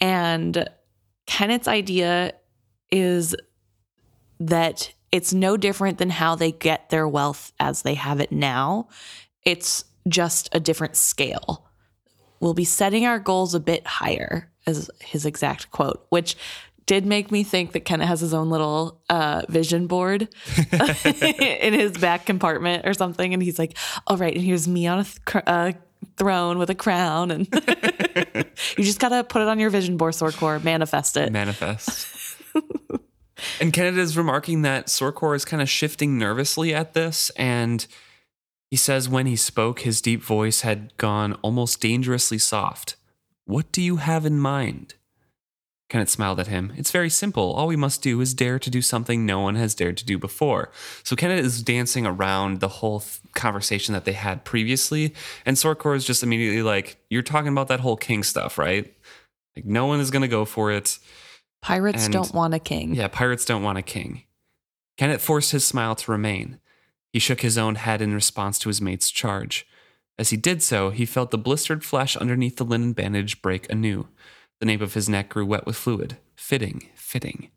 [0.00, 0.68] And
[1.26, 2.34] Kennit's idea
[2.90, 3.34] is
[4.40, 8.88] that it's no different than how they get their wealth as they have it now.
[9.46, 11.66] It's just a different scale
[12.40, 16.36] we'll be setting our goals a bit higher, is his exact quote, which
[16.86, 20.28] did make me think that Kenneth has his own little uh, vision board
[20.72, 23.34] in his back compartment or something.
[23.34, 25.72] And he's like, all right, and here's me on a th- uh,
[26.16, 27.32] throne with a crown.
[27.32, 27.48] And
[28.78, 31.32] you just got to put it on your vision board, Sorcor, manifest it.
[31.32, 32.06] manifest.
[33.60, 37.84] and Kenneth is remarking that Sorcor is kind of shifting nervously at this, and
[38.70, 42.96] he says when he spoke, his deep voice had gone almost dangerously soft.
[43.44, 44.94] What do you have in mind?
[45.88, 46.72] Kenneth smiled at him.
[46.76, 47.52] It's very simple.
[47.52, 50.18] All we must do is dare to do something no one has dared to do
[50.18, 50.72] before.
[51.04, 55.94] So Kenneth is dancing around the whole th- conversation that they had previously, and Sorcor
[55.94, 58.92] is just immediately like, "You're talking about that whole king stuff, right?"
[59.54, 60.98] Like no one is going to go for it.
[61.62, 62.96] Pirates And- don't want a king.
[62.96, 64.24] Yeah, pirates don't want a king.
[64.96, 66.58] Kenneth forced his smile to remain.
[67.16, 69.66] He shook his own head in response to his mate's charge.
[70.18, 74.08] As he did so, he felt the blistered flesh underneath the linen bandage break anew.
[74.60, 76.18] The nape of his neck grew wet with fluid.
[76.34, 77.48] Fitting, fitting.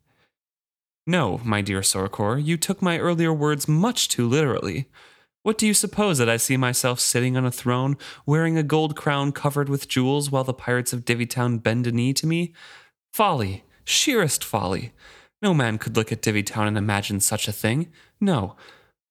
[1.06, 4.88] No, my dear Sorkor, you took my earlier words much too literally.
[5.44, 8.96] What do you suppose that I see myself sitting on a throne, wearing a gold
[8.96, 12.54] crown covered with jewels, while the pirates of Divvytown bend a knee to me?
[13.12, 14.94] Folly, sheerest folly.
[15.42, 17.92] No man could look at Divvytown and imagine such a thing.
[18.22, 18.56] No.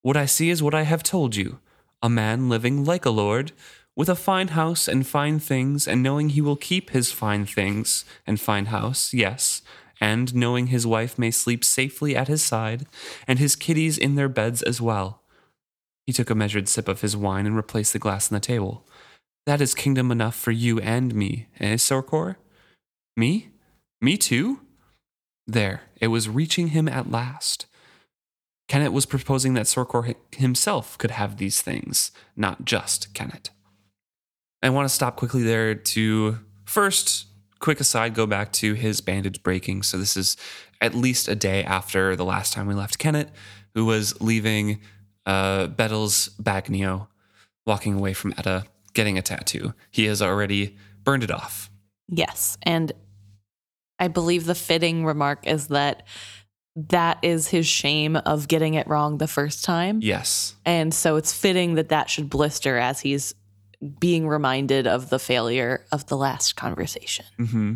[0.01, 1.59] What I see is what I have told you
[2.01, 3.51] a man living like a lord,
[3.95, 8.05] with a fine house and fine things, and knowing he will keep his fine things
[8.25, 9.61] and fine house, yes,
[9.99, 12.85] and knowing his wife may sleep safely at his side,
[13.27, 15.21] and his kiddies in their beds as well.
[16.05, 18.87] He took a measured sip of his wine and replaced the glass on the table.
[19.45, 22.37] That is kingdom enough for you and me, eh, Sorkor?
[23.17, 23.49] Me?
[23.99, 24.61] Me too?
[25.45, 27.65] There, it was reaching him at last.
[28.69, 33.49] Kennit was proposing that Sorkor himself could have these things, not just Kennit.
[34.61, 37.25] I want to stop quickly there to first,
[37.59, 39.83] quick aside, go back to his bandage breaking.
[39.83, 40.37] So this is
[40.79, 43.29] at least a day after the last time we left Kennit,
[43.73, 44.79] who was leaving
[45.25, 47.07] uh, Bettle's Bagnio,
[47.65, 49.73] walking away from Etta, getting a tattoo.
[49.89, 51.71] He has already burned it off.
[52.07, 52.57] Yes.
[52.61, 52.91] And
[53.97, 56.03] I believe the fitting remark is that
[56.75, 59.99] that is his shame of getting it wrong the first time.
[60.01, 60.55] Yes.
[60.65, 63.33] And so it's fitting that that should blister as he's
[63.99, 67.25] being reminded of the failure of the last conversation.
[67.37, 67.73] hmm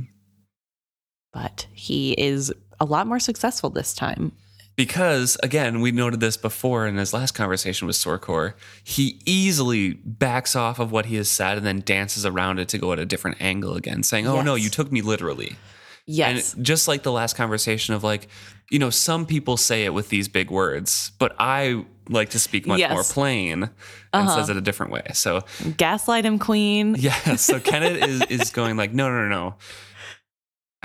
[1.32, 4.34] But he is a lot more successful this time.
[4.76, 8.54] Because again, we noted this before in his last conversation with Sorkor.
[8.84, 12.80] He easily backs off of what he has said and then dances around it to
[12.80, 15.58] go at a different angle again, saying, "Oh no, you took me literally."
[16.06, 16.54] Yes.
[16.54, 18.28] And just like the last conversation of like,
[18.70, 22.66] you know, some people say it with these big words, but I like to speak
[22.68, 22.92] much Yes.
[22.92, 23.72] more plain and
[24.12, 24.36] Uh-huh.
[24.36, 25.04] says it a different way.
[25.13, 25.44] So
[25.78, 26.96] Gaslight him, queen.
[27.00, 29.56] yeah, so Kennit is is going like, no, no, no, no.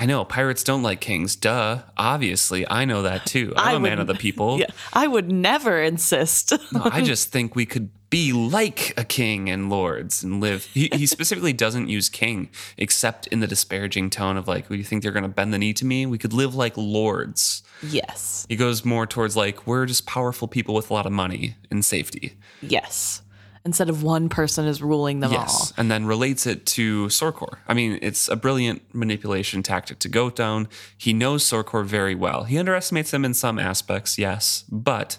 [0.01, 1.35] I know pirates don't like kings.
[1.35, 1.83] Duh.
[1.97, 3.53] Obviously, I know that too.
[3.57, 4.59] I'm I a man of the people.
[4.61, 4.67] Yeah.
[4.93, 6.53] I would never insist.
[6.73, 10.65] No, I just think we could be like a king and lords and live.
[10.65, 15.03] He, he specifically doesn't use king except in the disparaging tone of like, "You think
[15.03, 16.07] they're going to bend the knee to me?
[16.07, 18.47] We could live like lords." yes.
[18.49, 21.85] He goes more towards like, "We're just powerful people with a lot of money and
[21.85, 23.23] safety." Yes.
[23.65, 25.75] Instead of one person is ruling them Yes, all.
[25.77, 27.59] and then relates it to Sorkor.
[27.67, 30.69] I mean, it's a brilliant manipulation tactic to go down.
[30.97, 32.45] He knows Sorkor very well.
[32.45, 35.19] He underestimates him in some aspects, yes, but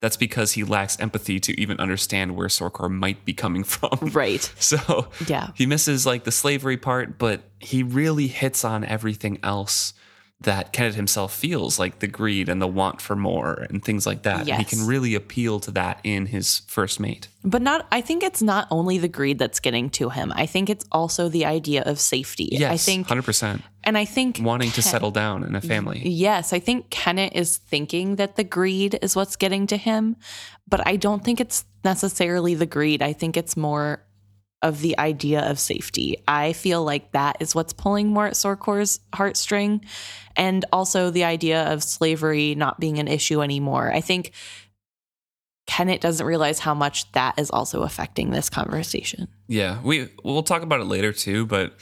[0.00, 3.98] that's because he lacks empathy to even understand where Sorkor might be coming from.
[4.12, 4.50] Right.
[4.58, 5.50] So Yeah.
[5.54, 9.92] he misses like the slavery part, but he really hits on everything else
[10.42, 14.22] that Kennit himself feels, like the greed and the want for more and things like
[14.22, 14.48] that.
[14.48, 17.28] And he can really appeal to that in his first mate.
[17.44, 20.32] But not I think it's not only the greed that's getting to him.
[20.34, 22.48] I think it's also the idea of safety.
[22.52, 23.62] Yes, I think 100%.
[23.84, 26.00] and I think Wanting to settle down in a family.
[26.08, 30.16] Yes, I think Kennit is thinking that the greed is what's getting to him,
[30.68, 33.02] but I don't think it's necessarily the greed.
[33.02, 34.02] I think it's more
[34.62, 36.22] of the idea of safety.
[36.28, 39.84] I feel like that is what's pulling more at Sorkor's heartstring,
[40.36, 43.90] and also the idea of slavery not being an issue anymore.
[43.92, 44.32] I think
[45.66, 49.28] Kennit doesn't realize how much that is also affecting this conversation.
[49.48, 51.74] Yeah, we we'll talk about it later too, but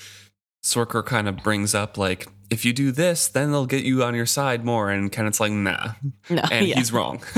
[0.64, 4.14] Sorkor kind of brings up like if you do this, then they'll get you on
[4.14, 5.92] your side more, and Kennit's like, nah,
[6.30, 6.76] No, and yeah.
[6.76, 7.18] he's wrong.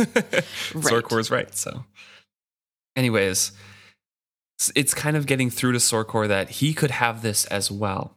[0.73, 1.53] Sorkor's right.
[1.55, 1.85] So,
[2.95, 3.53] anyways,
[4.75, 8.17] it's kind of getting through to Sorkor that he could have this as well,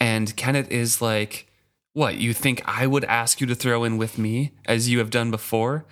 [0.00, 1.46] and Kennit is like,
[1.92, 5.10] "What you think I would ask you to throw in with me, as you have
[5.10, 5.84] done before?"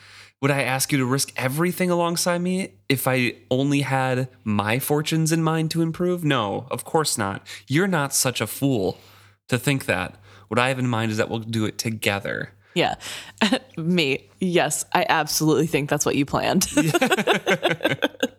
[0.42, 5.30] Would I ask you to risk everything alongside me if I only had my fortunes
[5.30, 6.24] in mind to improve?
[6.24, 7.46] No, of course not.
[7.68, 8.98] You're not such a fool
[9.46, 10.16] to think that.
[10.48, 12.54] What I have in mind is that we'll do it together.
[12.74, 12.96] Yeah.
[13.76, 14.28] Me.
[14.40, 16.66] Yes, I absolutely think that's what you planned.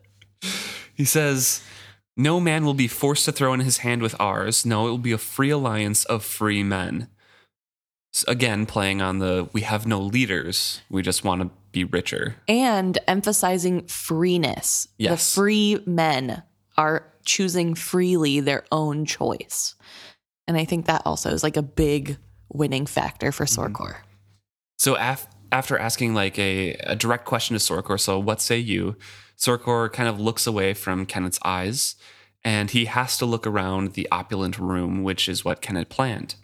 [0.93, 1.61] He says,
[2.17, 4.65] No man will be forced to throw in his hand with ours.
[4.65, 7.07] No, it will be a free alliance of free men.
[8.13, 12.35] S- Again, playing on the we have no leaders, we just want to be richer.
[12.47, 14.87] and emphasizing freeness.
[14.99, 15.11] Yes.
[15.33, 16.43] The free men
[16.77, 19.73] are choosing freely their own choice.
[20.47, 22.17] And I think that also is like a big
[22.51, 23.73] winning factor for Mm-hmm.
[23.73, 23.95] Sorkor.
[24.77, 28.95] So af- after asking like a, a direct question to Sorkor, so what say you?
[29.37, 31.95] Sorkor kind of looks away from Kennit's eyes
[32.43, 36.35] and he has to look around the opulent room, which is what Kennit planned.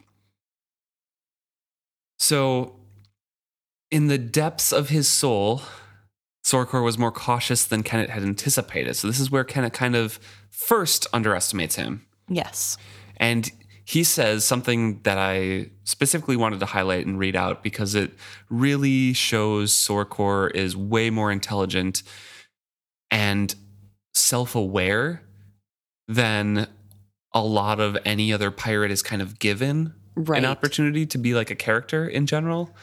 [2.17, 2.75] So,
[3.91, 5.61] in the depths of his soul,
[6.43, 8.95] Sorkor was more cautious than Kennit had anticipated.
[8.95, 10.19] So, this is where Kennit kind of
[10.49, 12.05] first underestimates him.
[12.27, 12.77] Yes.
[13.17, 13.51] And
[13.83, 18.11] he says something that I specifically wanted to highlight and read out because it
[18.49, 22.03] really shows Sorkor is way more intelligent
[23.11, 23.53] and
[24.13, 25.21] self aware
[26.07, 26.67] than
[27.33, 30.39] a lot of any other pirate is kind of given Right.
[30.39, 32.75] an opportunity to be like a character in general.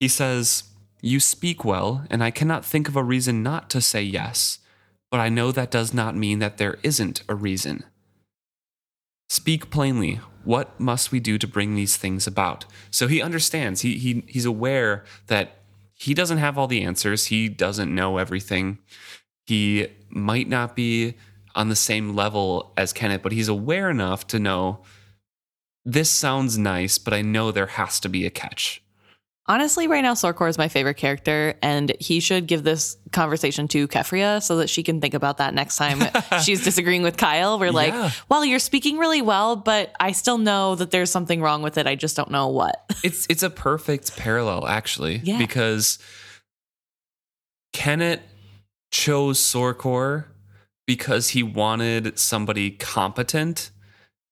[0.00, 0.64] He says,
[1.00, 4.58] You speak well, and I cannot think of a reason not to say yes,
[5.10, 7.84] but I know that does not mean that there isn't a reason.
[9.28, 10.20] Speak plainly.
[10.44, 12.64] What must we do to bring these things about?
[12.90, 13.82] So he understands.
[13.82, 15.58] He, he he's aware that
[15.94, 17.26] he doesn't have all the answers.
[17.26, 18.78] He doesn't know everything.
[19.52, 21.12] He might not be
[21.54, 24.78] on the same level as Kennit, but he's aware enough to know
[25.84, 28.82] this sounds nice, but I know there has to be a catch.
[29.46, 33.86] Honestly, right now, Sorkor is my favorite character, and he should give this conversation to
[33.88, 36.00] Keffria so that she can think about that next time
[36.42, 37.58] she's disagreeing with Kyle.
[37.58, 38.10] We're like, Yeah.
[38.30, 41.86] well, you're speaking really well, but I still know that there's something wrong with it.
[41.86, 42.76] I just don't know what.
[43.04, 45.36] It's it's a perfect parallel actually Yeah.
[45.36, 45.98] because
[47.74, 48.20] Kennit
[48.92, 50.26] chose Sorkor
[50.86, 53.70] because he wanted somebody competent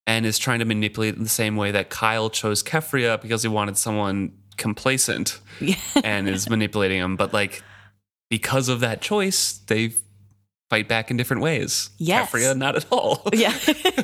[0.06, 3.48] and is trying to manipulate in the same way that Kyle chose Keffria because he
[3.48, 5.40] wanted someone complacent
[6.04, 7.16] and is manipulating him.
[7.16, 7.62] But like
[8.28, 9.92] because of that choice, they
[10.68, 11.90] fight back in different ways.
[11.98, 12.30] Yes.
[12.30, 13.22] Keffria, not at all.
[13.32, 13.56] yeah.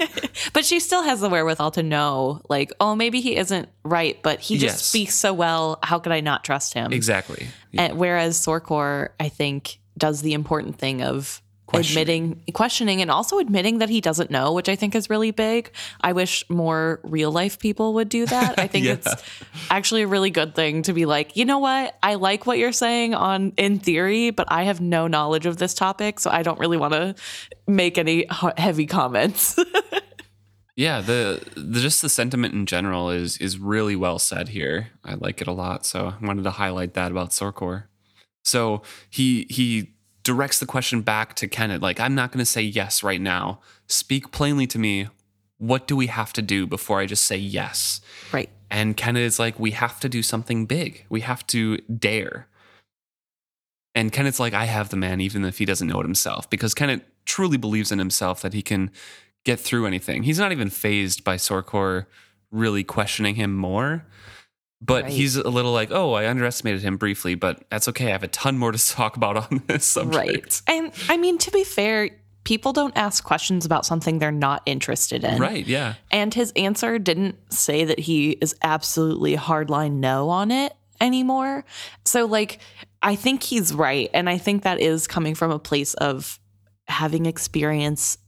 [0.52, 4.40] but she still has the wherewithal to know, like, oh, maybe he isn't right, but
[4.40, 4.84] he just Yes.
[4.84, 5.78] speaks so well.
[5.82, 6.92] How could I not trust him?
[6.92, 7.46] exactly.
[7.76, 12.00] Eh, and whereas Sorkor, I think, does the important thing of Questioning.
[12.00, 15.72] admitting, questioning, and also admitting that he doesn't know, which I think is really big.
[16.00, 18.56] I wish more real life people would do that.
[18.60, 18.92] I think Yeah.
[18.92, 19.14] it's
[19.68, 21.96] actually a really good thing to be like, you know what?
[22.04, 25.74] I like what you're saying on in theory, but I have no knowledge of this
[25.74, 27.16] topic, so I don't really want to
[27.66, 28.26] make any
[28.56, 29.58] heavy comments.
[30.78, 34.88] Yeah, the, the just the sentiment in general is is really well said here.
[35.02, 37.84] I like it a lot, so I wanted to highlight that about Sorkor.
[38.46, 39.92] So he he
[40.22, 43.60] directs the question back to Kennit, like, I'm not gonna say yes right now.
[43.86, 45.08] Speak plainly to me.
[45.58, 48.00] What do we have to do before I just say yes?
[48.32, 48.50] right.
[48.68, 51.06] And Kennit is like, we have to do something big.
[51.08, 52.48] We have to dare.
[53.94, 56.74] And Kennit's like, I have the man, even if he doesn't know it himself, because
[56.74, 58.90] Kennit truly believes in himself that he can
[59.44, 60.24] get through anything.
[60.24, 62.06] He's not even fazed by Sorkor
[62.50, 64.04] really questioning him more.
[64.82, 65.12] But Right.
[65.12, 68.08] he's a little like, oh, I underestimated him briefly, but that's okay.
[68.08, 70.14] I have a ton more to talk about on this subject.
[70.14, 70.62] Right.
[70.68, 72.10] And I mean, to be fair,
[72.44, 75.38] people don't ask questions about something they're not interested in.
[75.40, 75.66] Right.
[75.66, 75.94] Yeah.
[76.10, 81.64] And his answer didn't say that he is absolutely hardline no on it anymore.
[82.04, 82.60] So, like,
[83.02, 84.10] I think he's right.
[84.14, 86.38] And I think that is coming from a place of
[86.86, 88.18] having experience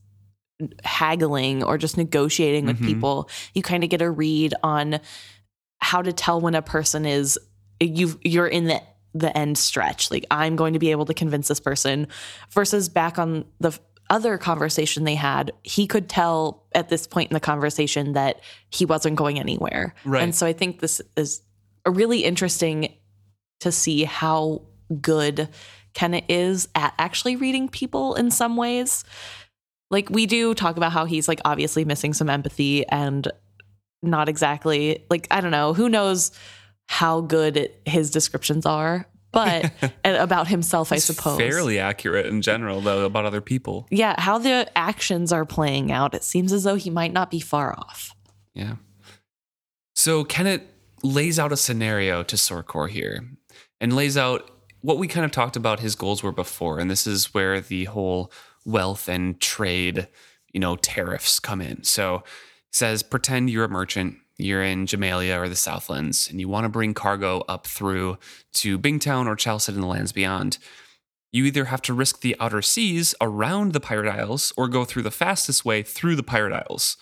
[0.83, 2.85] haggling or just negotiating with Mhm.
[2.85, 3.29] people.
[3.53, 4.99] You kind of get a read on
[5.79, 7.39] how to tell when a person is
[7.79, 8.81] you you're in the
[9.13, 10.11] the end stretch.
[10.11, 12.07] Like i'm going to be able to convince this person
[12.51, 13.77] versus back on the
[14.09, 18.85] other conversation they had he could tell at this point in the conversation that he
[18.85, 19.93] wasn't going anywhere.
[20.03, 20.23] Right.
[20.23, 21.41] and so i think this is
[21.85, 22.93] a really interesting
[23.59, 24.63] to see how
[25.01, 25.49] good
[25.93, 29.03] Kennit is at actually reading people in some ways.
[29.91, 33.27] Like we do talk about how he's like obviously missing some empathy and
[34.01, 36.31] not exactly like I don't know who knows
[36.87, 39.71] how good it, his descriptions are, but
[40.03, 41.37] and about himself, I suppose.
[41.37, 43.87] fairly accurate in general, though, about other people.
[43.91, 46.13] yeah, how the actions are playing out.
[46.15, 48.15] It seems as though he might not be far off.
[48.53, 48.75] Yeah.
[49.95, 50.63] So Kennit
[51.03, 53.23] lays out a scenario to Sorkor here
[53.79, 54.49] and lays out
[54.81, 56.79] what we kind of talked about his goals were before.
[56.79, 58.31] And this is where the whole
[58.65, 60.07] wealth and trade,
[60.53, 61.83] you know, tariffs come in.
[61.83, 62.23] So
[62.71, 66.69] says, pretend you're a merchant, you're in Jamaillia or the Southlands, and you want to
[66.69, 68.17] bring cargo up through
[68.53, 70.57] to Bingtown or Chalced in the lands beyond.
[71.31, 75.03] You either have to risk the outer seas around the Pirate Isles or go through
[75.03, 76.97] the fastest way through the Pirate Isles.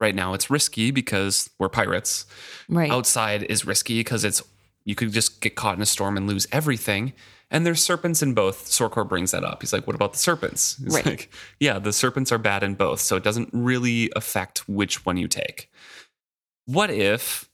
[0.00, 2.26] Right now, it's risky because we're pirates.
[2.68, 2.90] Right.
[2.90, 4.42] Outside is risky because it's
[4.84, 7.12] you could just get caught in a storm and lose everything.
[7.50, 8.66] And there's serpents in both.
[8.66, 9.60] Sorkor brings that up.
[9.60, 11.04] He's like, "What about the serpents?" It's Right.
[11.06, 15.16] like, "Yeah, the serpents are bad in both, so it doesn't really affect which one
[15.16, 15.68] you take."
[16.66, 17.48] What if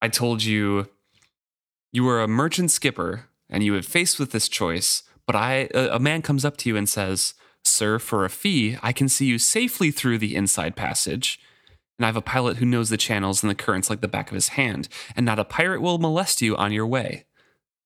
[0.00, 0.88] I told you
[1.92, 5.96] you were a merchant skipper and you were faced with this choice, but I a,
[5.96, 7.34] a man comes up to you and says,
[7.64, 11.38] Sir, for a fee, I can see you safely through the inside passage.
[11.98, 14.30] And I have a pilot who knows the channels and the currents like the back
[14.30, 17.26] of his hand, and not a pirate will molest you on your way.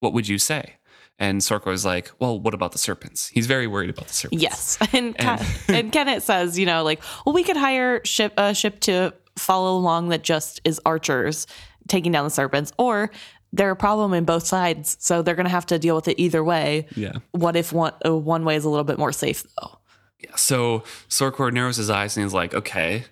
[0.01, 0.75] What would you say?
[1.19, 3.29] And Sorkor is like, Well, what about the serpents?
[3.29, 4.43] He's very worried about the serpents.
[4.43, 8.55] Yes, and Ken, and Kennit says, you know, like, well, we could hire ship a
[8.55, 11.47] ship to follow along that just is archers
[11.89, 13.11] taking down the serpents, or
[13.53, 16.21] they're a problem in both sides, so they're going to have to deal with it
[16.21, 16.87] either way.
[16.95, 17.15] Yeah.
[17.33, 19.79] What if one uh, one way is a little bit more safe though?
[20.21, 20.35] Yeah.
[20.37, 23.05] So Sorkor narrows his eyes and he's like, okay,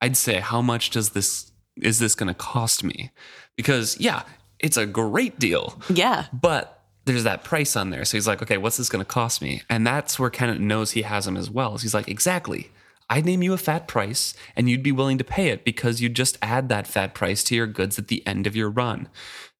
[0.00, 3.10] I'd say how much does this is this gonna cost me?
[3.56, 4.22] Because yeah,
[4.58, 5.80] it's a great deal.
[5.88, 6.26] Yeah.
[6.32, 6.77] But
[7.08, 8.04] there's that price on there.
[8.04, 9.62] So he's like, okay, what's this gonna cost me?
[9.68, 11.76] And that's where Kennit knows he has him as well.
[11.76, 12.70] So he's like, exactly.
[13.10, 16.14] I'd name you a fat price and you'd be willing to pay it because you'd
[16.14, 19.08] just add that fat price to your goods at the end of your run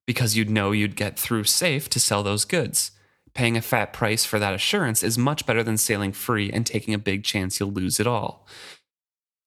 [0.07, 2.93] because you'd know you'd get through safe to sell those goods.
[3.35, 6.93] Paying a fat price for that assurance is much better than sailing free and taking
[6.93, 8.47] a big chance you'll lose it all.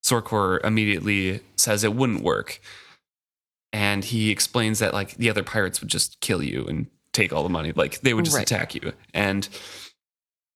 [0.04, 2.60] Sorkor immediately says it wouldn't work.
[3.72, 7.42] And he explains that like the other pirates would just kill you and take all
[7.42, 7.72] the money.
[7.74, 8.50] Like they would just Right.
[8.50, 8.92] attack you.
[9.12, 9.48] And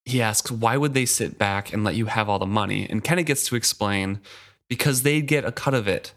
[0.05, 2.87] he asks, why would they sit back and let you have all the money?
[2.89, 4.21] And Kennit gets to explain
[4.69, 6.13] because they'd get a cut of it.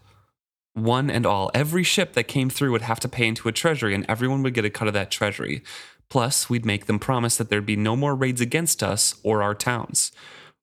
[0.74, 1.50] One and all.
[1.54, 4.54] Every ship that came through would have to pay into a treasury, and everyone would
[4.54, 5.64] get a cut of that treasury.
[6.10, 9.54] Plus, we'd make them promise that there'd be no more raids against us or our
[9.56, 10.12] towns.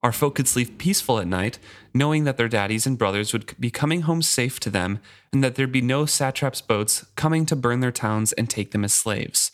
[0.06, 1.58] Our folk could sleep peaceful at night,
[1.92, 5.00] knowing that their daddies and brothers would be coming home safe to them,
[5.32, 8.84] and that there'd be no satraps' boats coming to burn their towns and take them
[8.84, 9.50] as slaves.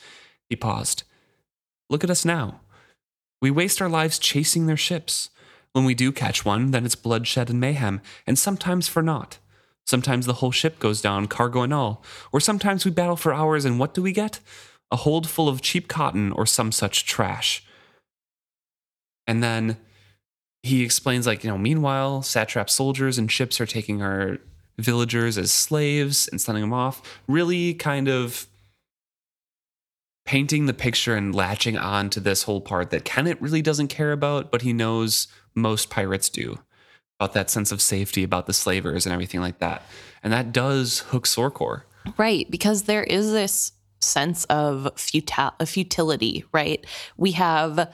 [0.50, 1.04] He paused.
[1.88, 2.60] Look at us now.
[3.40, 5.30] We waste our lives chasing their ships.
[5.72, 9.38] When we do catch one, then it's bloodshed and mayhem, and sometimes for naught.
[9.86, 12.04] Sometimes the whole ship goes down, cargo and all.
[12.30, 14.40] Or sometimes we battle for hours, and what do we get?
[14.90, 17.64] A hold full of cheap cotton or some such trash.
[19.26, 19.78] And then
[20.62, 24.38] he explains, like, you know, meanwhile, satrap soldiers and ships are taking our
[24.78, 27.02] villagers as slaves and sending them off.
[27.26, 28.46] Really kind of
[30.24, 34.12] painting the picture and latching on to this whole part that Kennit really doesn't care
[34.12, 36.58] about, but he knows most pirates do
[37.18, 39.82] about that sense of safety, about the slavers and everything like that.
[40.22, 41.82] And that does hook Sorkor
[42.16, 46.84] Right, because there is this sense of futility, right?
[47.16, 47.92] We have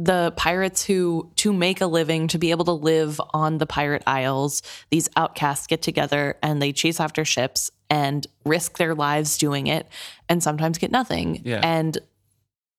[0.00, 4.02] the pirates who to make a living to be able to live on the pirate
[4.06, 9.66] isles these outcasts get together and they chase after ships and risk their lives doing
[9.66, 9.88] it
[10.28, 11.60] and sometimes get nothing Yeah.
[11.62, 11.98] and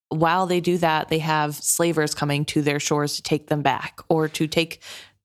[0.08, 4.00] while they do that they have slavers coming to their shores to take them back
[4.08, 4.82] or to take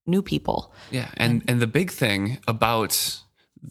[0.07, 3.21] new people Yeah, and and the big thing about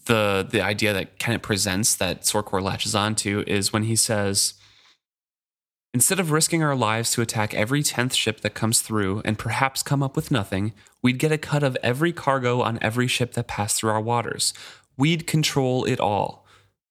[0.06, 4.56] the the idea that Kennit presents that Sorkor latches onto is when he says,
[5.94, 9.84] instead of risking our lives to attack every tenth ship that comes through and perhaps
[9.84, 13.48] come up with nothing, we'd get a cut of every cargo on every ship that
[13.48, 14.54] passed through our waters.
[14.98, 16.44] We'd control it all,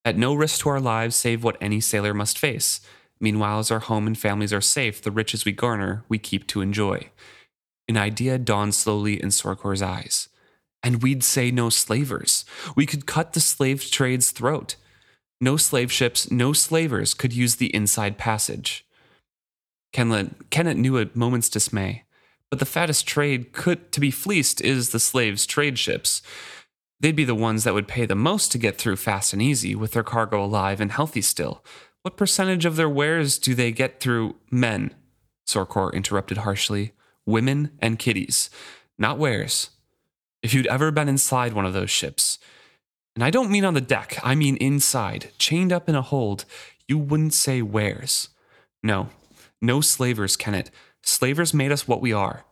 [0.04, 2.80] at no risk to our lives save what any sailor must face.
[3.20, 6.60] Meanwhile, as our home and families are safe, the riches we garner we keep to
[6.60, 7.10] enjoy.
[7.88, 10.28] An idea dawned slowly in Sorkor's eyes.
[10.82, 12.44] And we'd say no slavers.
[12.74, 14.74] We could cut the slave trade's throat.
[15.40, 18.84] No slave ships, no slavers could use the inside passage.
[19.92, 22.04] Kenlet, Kennit knew a moment's dismay,
[22.50, 26.22] but the fattest trade could to be fleeced is the slaves' trade ships.
[27.00, 29.74] They'd be the ones that would pay the most to get through fast and easy,
[29.74, 31.64] with their cargo alive and healthy still.
[32.02, 34.94] What percentage of their wares do they get through men?
[35.46, 36.92] Sorkor interrupted harshly.
[37.26, 38.50] Women and kiddies,
[38.98, 39.70] not wares.
[40.42, 42.38] If you'd ever been inside one of those ships,
[43.14, 46.44] and I don't mean on the deck, I mean inside, chained up in a hold,
[46.88, 48.30] you wouldn't say wares.
[48.82, 49.10] No,
[49.62, 50.70] no slavers, Kennit.
[51.02, 52.44] Slavers made us what we are.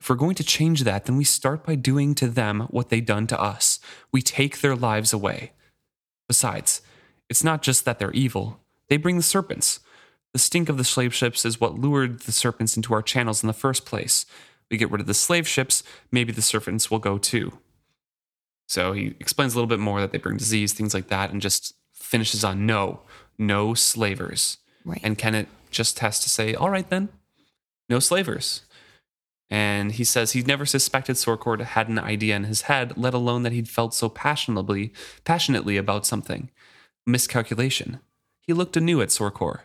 [0.00, 3.00] If we're going to change that, then we start by doing to them what they
[3.00, 3.80] done to us.
[4.12, 5.52] We take their lives away.
[6.28, 6.82] Besides,
[7.28, 9.80] it's not just that they're evil, they bring the serpents.
[10.32, 13.46] The stink of the slave ships is what lured the serpents into our channels in
[13.46, 14.26] the first place.
[14.70, 17.58] We get rid of the slave ships, maybe the serpents will go too.
[18.66, 21.40] So he explains a little bit more that they bring disease, things like that, and
[21.40, 23.00] just finishes on no,
[23.38, 24.58] no slavers.
[24.84, 27.10] right And Kennit just has to say, all right then,
[27.88, 28.62] no slavers.
[29.50, 33.42] And he says he never suspected Sorkor had an idea in his head, let alone
[33.42, 34.92] that he'd felt so passionately,
[35.24, 36.50] passionately about something.
[37.06, 38.00] Miscalculation.
[38.40, 39.60] He looked anew at Sorkor.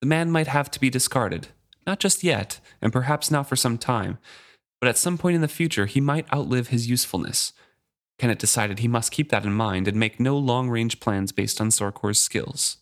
[0.00, 1.48] The man might have to be discarded.
[1.86, 4.18] Not just yet, and perhaps not for some time,
[4.80, 7.52] but at some point in the future he might outlive his usefulness.
[8.18, 11.60] Kennit decided he must keep that in mind and make no long range plans based
[11.60, 12.78] on Sorkor's skills.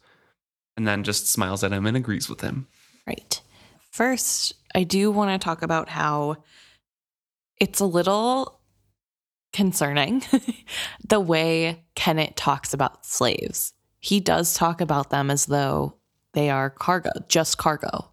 [0.76, 2.66] And then just smiles at him and agrees with him.
[3.06, 3.40] Right.
[3.90, 6.38] First, I do want to talk about how
[7.60, 8.60] it's a little
[9.52, 10.22] concerning
[11.08, 13.72] the way Kennit talks about slaves.
[14.00, 15.94] He does talk about them as though
[16.32, 18.10] they are cargo, just cargo,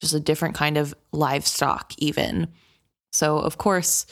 [0.00, 2.48] just a different kind of livestock, even.
[3.12, 4.06] So, of course,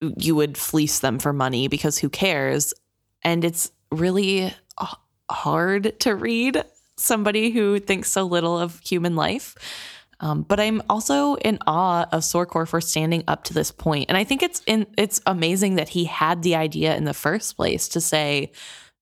[0.00, 2.74] you would fleece them for money because who cares?
[3.22, 4.52] And it's really
[5.30, 6.64] hard to read
[6.96, 9.54] somebody who thinks so little of human life.
[10.20, 14.06] Um, but I'm also in awe of Sorkor for standing up to this point.
[14.08, 17.56] and I think it's in it's amazing that he had the idea in the first
[17.56, 18.52] place to say,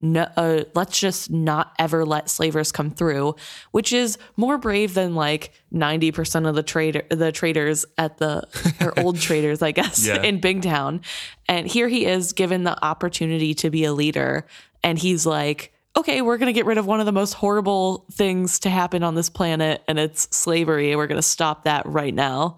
[0.05, 3.36] no, uh, let's just not ever let slavers come through,
[3.70, 8.43] which is more brave than like 90% of the trader, the traders at the,
[8.80, 10.20] or old traders, I guess, yeah.
[10.20, 11.05] in Bingtown.
[11.49, 14.45] And here he is given the opportunity to be a leader.
[14.82, 18.07] And he's like, okay, we're going to get rid of one of the most horrible
[18.12, 20.95] things to happen on this planet, and it's slavery.
[20.97, 22.57] We're going to stop that right now.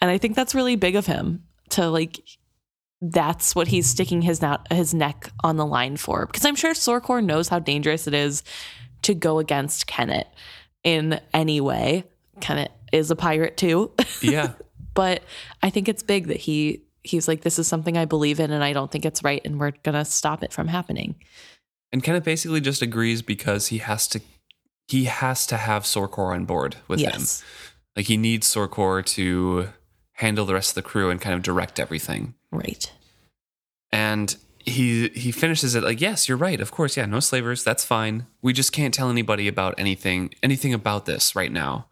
[0.00, 2.20] And I think that's really big of him to like
[3.00, 6.72] that's what he's sticking his na- his neck on the line for because I'm sure
[6.72, 8.44] Sorkor knows how dangerous it is
[9.02, 10.26] to go against Kennit
[10.84, 12.04] in any way.
[12.40, 13.90] Kennit is a pirate too.
[14.22, 14.52] Yeah.
[14.94, 15.22] but
[15.62, 18.62] I think it's big that he he's like this is something I believe in and
[18.62, 21.16] I don't think it's right and we're going to stop it from happening.
[21.92, 24.20] And Kennit basically just agrees because he has to
[24.88, 27.40] he has to have Sorkor on board with yes.
[27.40, 27.46] him.
[27.96, 29.68] Like he needs Sorkor to
[30.14, 32.34] handle the rest of the crew and kind of direct everything.
[32.50, 32.90] Right.
[33.90, 36.60] And he he finishes it like, yes, you're right.
[36.60, 37.64] Of course, yeah, no slavers.
[37.64, 38.26] That's fine.
[38.40, 41.86] We just can't tell anybody about anything anything about this right now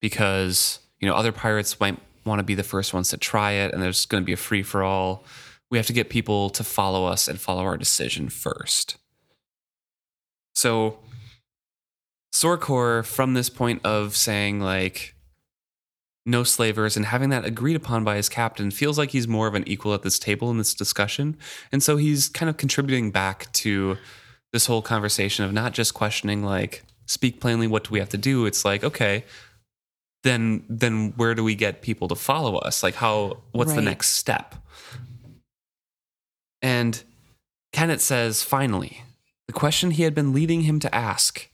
[0.00, 3.72] because you know other pirates might want to be the first ones to try it,
[3.72, 5.24] and there's going to be a free for all.
[5.70, 8.96] We have to get people to follow us and follow our decision first.
[10.56, 10.98] So
[12.34, 15.14] Sorkor, from this point of saying like
[16.24, 19.54] no slavers and having that agreed upon by his captain feels like he's more of
[19.54, 21.36] an equal at this table in this discussion.
[21.70, 23.96] And so he's kind of contributing back to
[24.52, 28.18] this whole conversation of not just questioning like speak plainly what do we have to
[28.18, 28.46] do?
[28.46, 29.24] It's like, okay,
[30.24, 32.82] then then where do we get people to follow us?
[32.82, 33.76] Like how what's right.
[33.76, 34.54] the next step?
[36.62, 37.00] And
[37.72, 39.02] Kennit says, finally,
[39.46, 41.48] the question he had been leading him to ask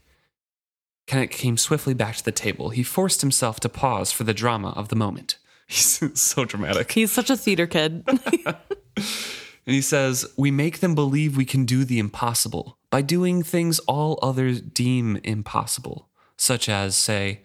[1.06, 2.70] Kennit came swiftly back to the table.
[2.70, 5.36] He forced himself to pause for the drama of the moment.
[5.66, 6.92] He's so dramatic.
[6.92, 8.04] He's such a theater kid.
[8.46, 8.54] and
[9.64, 14.18] he says, We make them believe we can do the impossible by doing things all
[14.22, 17.40] others deem impossible, such as, say,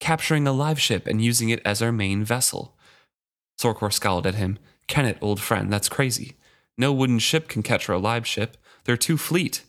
[0.00, 2.76] capturing a live ship and using it as our main vessel.
[3.58, 4.58] Sorkor scowled at him.
[4.88, 6.36] Kennit, old friend, that's crazy.
[6.78, 8.56] No wooden ship can capture a live ship.
[8.84, 9.62] They're too fleet.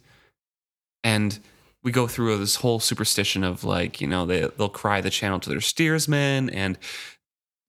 [1.03, 1.39] And
[1.87, 5.39] we go through this whole superstition of like you know they they'll cry the channel
[5.39, 6.77] to their steersman and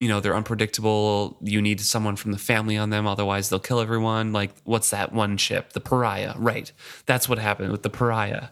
[0.00, 1.36] you know they're unpredictable.
[1.40, 4.32] You need someone from the family on them otherwise they'll kill everyone.
[4.32, 5.72] Like what's that one ship?
[5.72, 6.34] The pariah.
[6.36, 6.72] Right.
[7.06, 8.48] That's what happened with the pariah.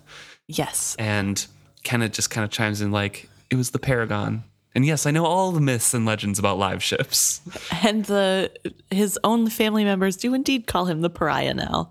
[0.47, 0.95] Yes.
[1.01, 1.45] And
[1.83, 4.45] Kennit just kind of chimes in like it was the paragon.
[4.75, 7.41] And yes i know all the myths and legends about live ships.
[7.83, 8.53] And the
[8.93, 11.91] his own family members do indeed call him the pariah now.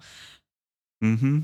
[1.03, 1.39] Mm-hmm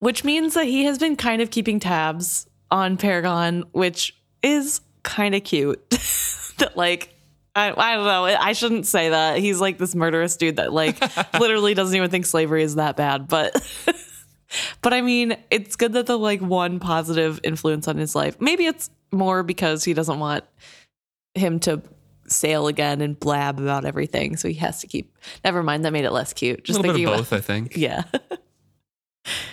[0.00, 5.34] which means that he has been kind of keeping tabs on Paragon, which is kind
[5.34, 5.88] of cute.
[6.58, 7.14] that like
[7.54, 8.24] I, I don't know.
[8.24, 9.38] I shouldn't say that.
[9.38, 11.00] He's like this murderous dude that like
[11.40, 13.60] literally doesn't even think slavery is that bad, but
[14.82, 18.40] but I mean, it's good that the like one positive influence on his life.
[18.40, 20.44] Maybe it's more because he doesn't want
[21.34, 21.82] him to
[22.26, 25.16] sail again and blab about everything, so he has to keep.
[25.44, 26.64] Never mind, that made it less cute.
[26.64, 27.76] Just a little bit of both, about, I think.
[27.76, 28.04] Yeah.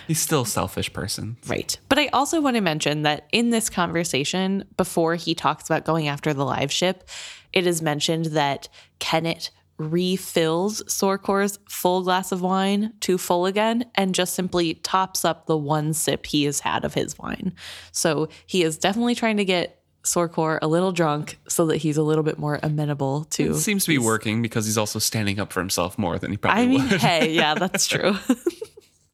[0.06, 1.36] He's still a selfish person.
[1.46, 1.78] Right.
[1.88, 6.08] But I also want to mention that in this conversation, before he talks about going
[6.08, 7.08] after the live ship,
[7.52, 8.68] it is mentioned that
[9.00, 15.46] Kennit refills Sorkor's full glass of wine to full again and just simply tops up
[15.46, 17.54] the one sip he has had of his wine.
[17.92, 22.02] So he is definitely trying to get Sorkor a little drunk so that he's a
[22.02, 23.50] little bit more amenable to.
[23.50, 26.36] It seems to be working because he's also standing up for himself more than he
[26.36, 27.00] probably I mean, would.
[27.00, 28.16] hey, yeah, that's true.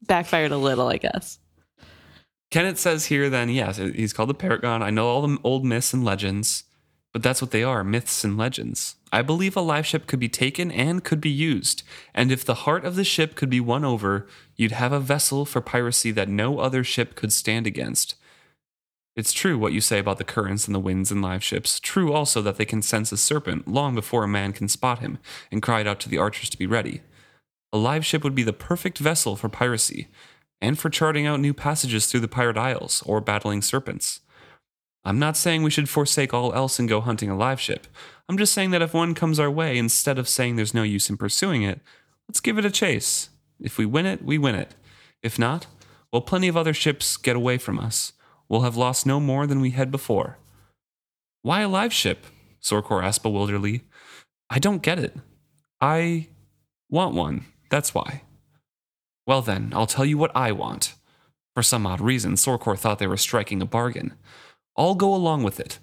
[0.07, 1.39] backfired a little, I guess.
[2.51, 4.83] Kennit says here then, yes, he's called the Paragon.
[4.83, 6.65] I know all the old myths and legends,
[7.13, 8.97] but that's what they are myths and legends.
[9.11, 11.83] I believe a live ship could be taken and could be used.
[12.15, 14.27] And if the heart of the ship could be won over,
[14.57, 18.17] you'd have a vessel for piracy that no other ship could stand against.
[19.15, 21.79] It's true what you say about the currents and the winds in live ships.
[21.79, 25.19] True also that they can sense a serpent long before a man can spot him,
[25.51, 27.03] and cried out to the archers to be ready.
[27.73, 30.09] A live ship would be the perfect vessel for piracy
[30.61, 34.21] and for charting out new passages through the pirate isles or battling serpents.
[35.05, 37.87] I'm not saying we should forsake all else and go hunting a live ship.
[38.29, 41.11] I'm just saying that if one comes our way, instead of saying there's no use
[41.11, 41.81] in pursuing it,
[42.29, 43.31] let's give it a chase.
[43.59, 44.75] If we win it, we win it.
[45.23, 45.67] If not,
[46.13, 48.13] well, plenty of other ships get away from us.
[48.49, 50.39] We'll have lost no more than we had before.
[51.43, 52.27] Why a live ship?
[52.63, 53.83] Sorkor asked bewilderedly.
[54.51, 55.17] I don't get it.
[55.81, 56.29] I
[56.91, 57.47] want one.
[57.73, 58.21] That's why.
[59.27, 60.95] Well, then, I'll tell you what I want.
[61.55, 64.13] For some odd reason, Sorkor thought they were striking a bargain.
[64.77, 65.79] I'll go along with it.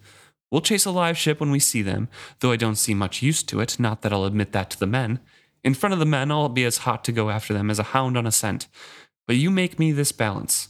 [0.51, 2.07] We'll chase a live ship when we see them,
[2.41, 4.85] though I don't see much use to it, not that I'll admit that to the
[4.85, 5.19] men.
[5.63, 7.91] In front of the men, I'll be as hot to go after them as a
[7.91, 8.67] hound on a scent.
[9.25, 10.69] But you make me this balance.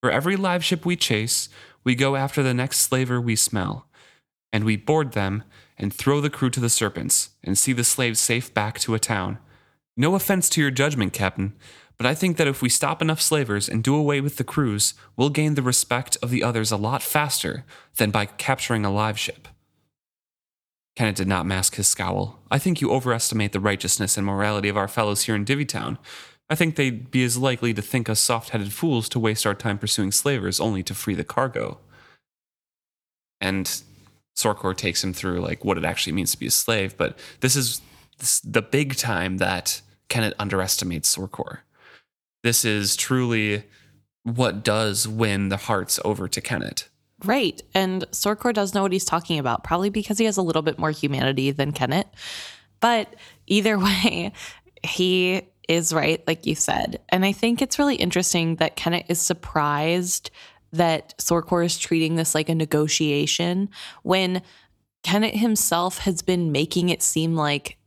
[0.00, 1.48] For every live ship we chase,
[1.82, 3.88] we go after the next slaver we smell,
[4.52, 5.42] and we board them
[5.76, 9.00] and throw the crew to the serpents and see the slaves safe back to a
[9.00, 9.38] town.
[9.96, 11.54] No offense to your judgment, Captain,
[11.96, 14.94] but I think that if we stop enough slavers and do away with the crews,
[15.16, 17.64] we'll gain the respect of the others a lot faster
[17.96, 19.48] than by capturing a live ship.
[20.96, 22.38] Kennit did not mask his scowl.
[22.50, 25.98] I think you overestimate the righteousness and morality of our fellows here in Divvytown.
[26.48, 29.54] I think they'd be as likely to think us soft headed fools to waste our
[29.54, 31.78] time pursuing slavers only to free the cargo.
[33.40, 33.82] And
[34.36, 37.56] Sorkor takes him through like what it actually means to be a slave, but this
[37.56, 37.80] is
[38.18, 41.58] this, the big time that Kennit underestimates Sorkor.
[42.42, 43.64] This is truly
[44.22, 46.88] what does win the hearts over to Kennit.
[47.24, 47.62] Right.
[47.74, 50.78] And Sorkor does know what he's talking about, probably because he has a little bit
[50.78, 52.06] more humanity than Kennit.
[52.80, 53.14] But
[53.46, 54.32] either way,
[54.82, 57.00] he is right, like you said.
[57.08, 60.30] And I think it's really interesting that Kennit is surprised
[60.72, 63.70] that Sorkor is treating this like a negotiation
[64.02, 64.42] when
[65.02, 67.78] Kennit himself has been making it seem like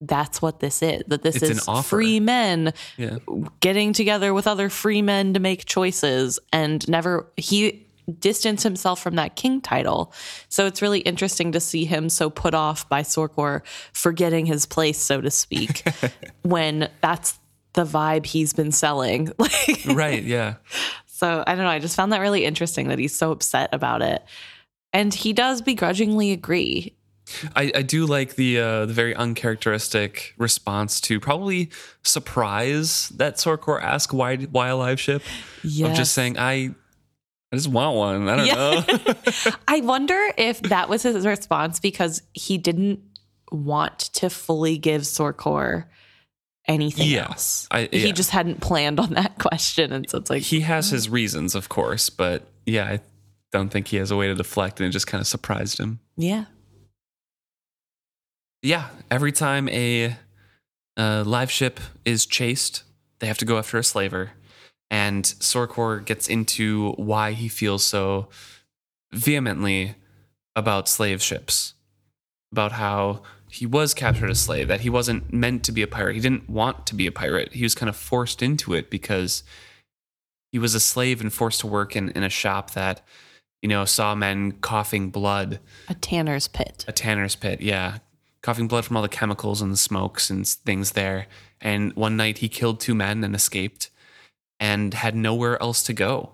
[0.00, 3.18] that's what this is that this It's is free men Yeah.
[3.60, 7.84] getting together with other free men to make choices and never he
[8.20, 10.12] distanced himself from that king title
[10.48, 14.98] so it's really interesting to see him so put off by sorkor forgetting his place
[14.98, 15.82] so to speak
[16.42, 17.38] when that's
[17.74, 20.54] the vibe he's been selling like right, yeah.
[21.06, 21.70] so I don't know.
[21.70, 24.24] I just found that really interesting that he's so upset about it.
[24.92, 26.94] And he does begrudgingly agree.
[27.54, 31.70] I, I do like the uh, the very uncharacteristic response to probably
[32.02, 35.96] surprise that Sorkor ask why why a live ship of Yes.
[35.96, 36.70] just saying I
[37.52, 38.54] I just want one I don't Yeah.
[38.54, 39.14] know
[39.68, 43.00] I wonder if that was his response because he didn't
[43.50, 45.86] want to fully give Sorkor
[46.66, 47.28] anything Yeah.
[47.28, 47.66] else.
[47.70, 49.90] I- He just hadn't planned on that question.
[49.92, 53.00] And so it's like, he has his reasons of course but yeah I
[53.52, 56.00] don't think he has a way to deflect and it just kind of surprised him
[56.16, 56.44] yeah.
[58.62, 60.16] Yeah every time a,
[60.96, 62.82] uh live ship is chased
[63.20, 64.32] they have to go after a slaver
[64.90, 68.28] and Sorkor gets into why he feels so
[69.12, 69.94] vehemently
[70.56, 71.74] about slave ships
[72.52, 75.86] about how he was captured as a slave that he wasn't meant to be a
[75.86, 78.90] pirate he didn't want to be a pirate he was kind of forced into it
[78.90, 79.42] because
[80.52, 83.02] he was a slave and forced to work in, in a shop that
[83.62, 86.84] you know saw men coughing blood A tanner's pit.
[86.88, 87.98] a tanner's pit, yeah.
[88.48, 91.26] Coughing blood from all the chemicals and the smokes and things there.
[91.60, 93.90] And one night he killed two men and escaped
[94.58, 96.30] and had nowhere else to go.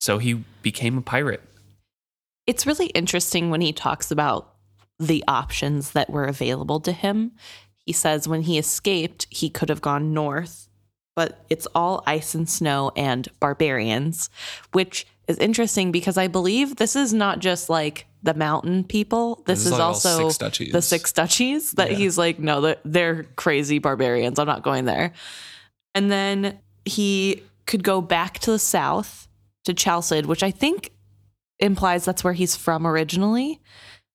[0.00, 1.42] So he became a pirate.
[2.46, 4.54] It's really interesting when he talks about
[4.98, 7.32] the options that were available to him.
[7.84, 10.70] He says when he escaped, he could have gone north,
[11.14, 14.30] but it's all ice and snow and barbarians,
[14.72, 19.36] which is interesting because I believe this is not just like the mountain people.
[19.46, 21.96] This, This is is, like also six the six duchies that Yeah.
[21.98, 24.38] he's like, no, they're, they're crazy barbarians.
[24.38, 25.12] I'm not going there.
[25.94, 29.28] And then he could go back to the south
[29.64, 30.90] to Chalced, which I think
[31.60, 33.60] implies that's where he's from originally.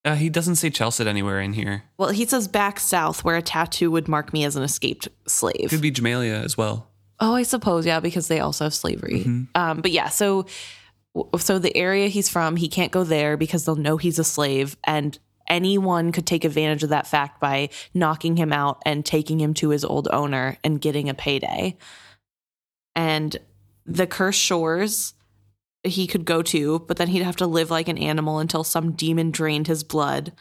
[0.05, 1.83] Uh, he doesn't say Chalced anywhere in here.
[1.97, 5.69] Well, he says back south, where a tattoo would mark me as an escaped slave.
[5.69, 6.89] Could be Jamaillia as well.
[7.19, 9.23] Oh, I suppose, yeah, because they also have slavery.
[9.23, 9.47] Mhm.
[9.55, 10.45] Um, but yeah, so
[11.37, 14.77] so the area he's from, he can't go there because they'll know he's a slave,
[14.83, 19.53] and anyone could take advantage of that fact by knocking him out and taking him
[19.55, 21.77] to his old owner and getting a payday.
[22.95, 23.37] And
[23.85, 25.13] the cursed shores
[25.83, 28.93] he could go to, but then he'd have to live like an animal until some
[28.93, 30.31] demon drained his blood.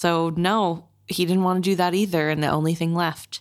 [0.00, 3.40] So no, he didn't want to do that either, and the only thing left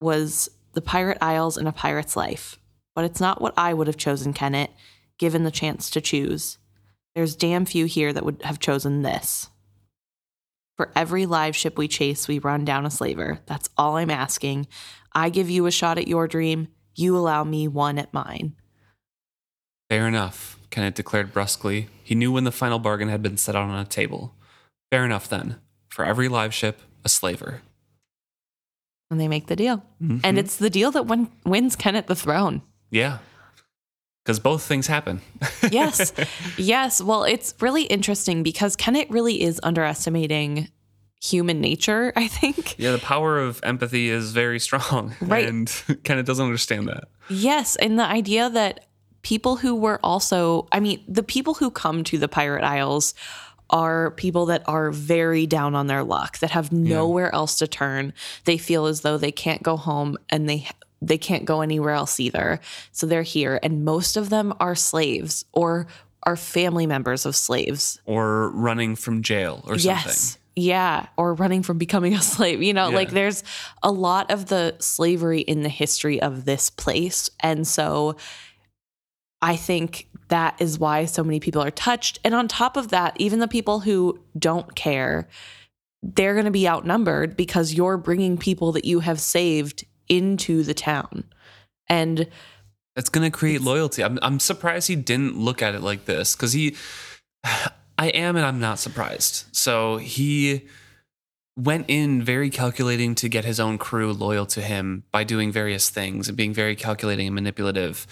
[0.00, 2.58] was the Pirate Isles and a pirate's life.
[2.94, 4.70] But it's not what I would have chosen, Kennit,
[5.22, 6.58] given the chance to choose.
[7.14, 9.50] There's damn few here that would have chosen this.
[10.76, 13.38] For every live ship we chase, we run down a slaver.
[13.46, 14.66] That's all I'm asking.
[15.12, 16.66] I give you a shot at your dream.
[16.96, 18.56] You allow me one at mine.
[19.88, 20.58] Fair enough.
[20.70, 21.86] Kennit declared brusquely.
[22.02, 24.34] He knew when the final bargain had been set out on a table.
[24.90, 25.60] Fair enough then.
[25.88, 27.62] For every live ship, a slaver.
[29.08, 29.84] And they make the deal.
[30.02, 30.22] Mhm.
[30.24, 32.62] And it's the deal that win- wins Kennit the throne.
[32.90, 33.18] Yeah.
[34.24, 35.20] Because both things happen.
[35.70, 36.12] Yes.
[36.58, 37.00] yes.
[37.00, 40.68] Well, it's really interesting because Kennit really is underestimating
[41.22, 42.78] human nature, I think.
[42.78, 45.14] yeah, the power of empathy is very strong.
[45.20, 45.46] Right.
[45.48, 45.68] And
[46.04, 47.04] Kennit doesn't understand that.
[47.30, 47.76] Yes.
[47.76, 48.86] And the idea that
[49.22, 53.14] people who were also, I mean, the people who come to the Pirate Isles
[53.70, 58.12] are people that are very down on their luck, that have nowhere else to turn.
[58.44, 60.68] They feel as though they can't go home and they
[61.04, 62.60] they can't go anywhere else either.
[62.92, 65.86] So they're here and most of them are slaves or
[66.22, 68.00] are family members of slaves.
[68.06, 69.84] Or running from jail or something.
[70.06, 70.38] Yes.
[70.54, 72.62] Yeah, or running from becoming a slave.
[72.62, 72.94] You know, Yeah.
[72.96, 73.42] like there's
[73.82, 77.30] a lot of the slavery in the history of this place.
[77.40, 78.16] And so
[79.40, 82.20] I think that is why so many people are touched.
[82.24, 85.26] And on top of that, even the people who don't care,
[86.02, 90.74] they're going to be outnumbered because you're bringing people that you have saved into the
[90.74, 91.24] town.
[91.88, 92.28] And
[92.94, 94.04] It's going to create loyalty.
[94.04, 96.76] I'm, I'm surprised he didn't look at it like this because he,
[97.44, 99.46] I am and I'm not surprised.
[99.52, 100.68] So he
[101.56, 105.90] went in very calculating to get his own crew loyal to him by doing various
[105.90, 108.06] things and being very calculating and manipulative.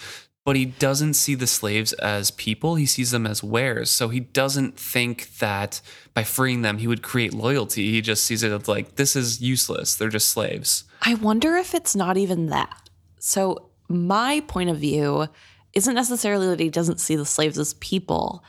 [0.51, 3.89] But he doesn't see the slaves as people, he sees them as wares.
[3.89, 5.79] So he doesn't think that
[6.13, 7.89] by freeing them, he would create loyalty.
[7.89, 9.95] He just sees it as like, this is useless.
[9.95, 10.83] They're just slaves.
[11.03, 12.89] I wonder if it's not even that.
[13.17, 15.29] So, my point of view
[15.71, 18.43] isn't necessarily that he doesn't see the slaves as people.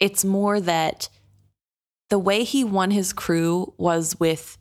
[0.00, 1.08] It's more that
[2.10, 4.58] the way he won his crew was with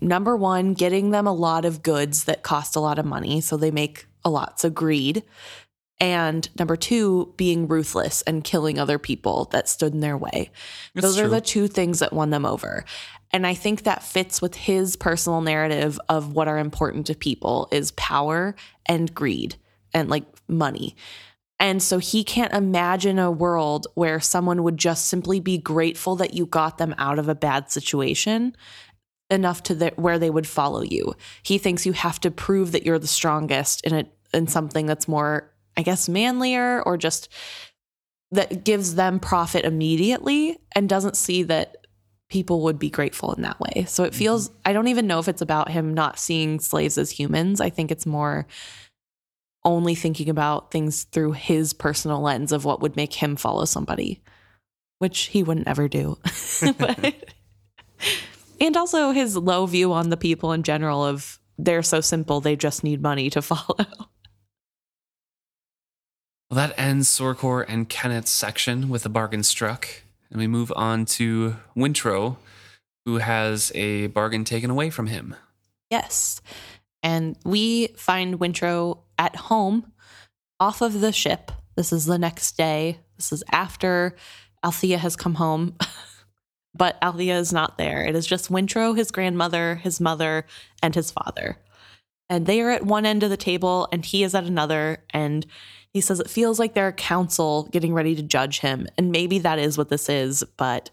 [0.00, 3.42] number one, getting them a lot of goods that cost a lot of money.
[3.42, 4.60] So they make a lot.
[4.60, 5.22] So greed.
[6.00, 10.50] And number two, being ruthless and killing other people that stood in their way.
[10.94, 12.84] Those are the two things that won them over.
[13.32, 17.68] And I think that fits with his personal narrative of what are important to people
[17.72, 18.54] is power
[18.86, 19.56] and greed
[19.92, 20.96] and like money.
[21.60, 26.32] And so he can't imagine a world where someone would just simply be grateful that
[26.32, 28.56] you got them out of a bad situation
[29.30, 31.14] enough to the, where they would follow you.
[31.42, 34.04] He thinks you have to prove that you're the strongest in a
[34.34, 37.28] in something that's more I guess manlier or just
[38.30, 41.86] that gives them profit immediately and doesn't see that
[42.28, 43.86] people would be grateful in that way.
[43.86, 44.18] So it mm-hmm.
[44.18, 47.60] feels I don't even know if it's about him not seeing slaves as humans.
[47.60, 48.46] I think it's more
[49.64, 54.22] only thinking about things through his personal lens of what would make him follow somebody,
[54.98, 56.18] which he wouldn't ever do.
[56.78, 57.34] but,
[58.60, 62.56] and also his low view on the people in general of they're so simple, they
[62.56, 63.86] just need money to follow.
[66.50, 69.86] Well, that ends Sorkor and Kennit's section with a bargain struck.
[70.30, 72.36] And we move on to Wintrow,
[73.04, 75.36] who has a bargain taken away from him.
[75.90, 76.40] Yes.
[77.02, 79.92] And we find Wintrow at home
[80.60, 81.52] off of the ship.
[81.76, 82.98] This is the next day.
[83.16, 84.16] This is after
[84.64, 85.76] Althea has come home.
[86.74, 88.04] but Althea is not there.
[88.04, 90.44] It is just Wintro, his grandmother, his mother,
[90.82, 91.58] and his father.
[92.30, 95.02] And they are at one end of the table and he is at another.
[95.10, 95.46] And
[95.92, 98.86] he says it feels like they're a council getting ready to judge him.
[98.98, 100.90] And maybe that is what this is, but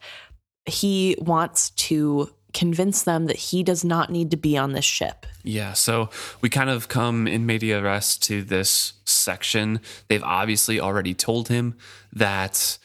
[0.65, 5.25] he wants to convince them that he does not need to be on this ship.
[5.43, 6.09] Yeah, so
[6.39, 9.81] we kind of come in media res to this section.
[10.07, 11.75] They've obviously already told him
[12.13, 12.79] that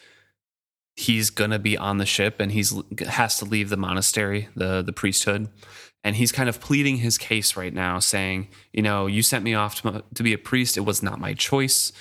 [1.00, 2.74] he's gonna be on the ship and he's
[3.08, 5.48] has to leave the monastery, the the priesthood,
[6.04, 9.54] and he's kind of pleading his case right now, saying, you know, you sent me
[9.54, 10.76] off to, to be a priest.
[10.76, 11.92] It was not my choice.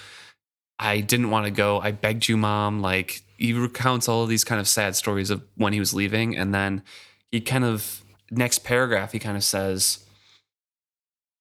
[0.78, 1.80] I didn't want to go.
[1.80, 2.82] I begged you, mom.
[2.82, 6.38] Like he recounts all of these kind of sad stories of when he was leaving,
[6.38, 6.84] and then
[7.32, 10.06] he kind of next paragraph he kind of says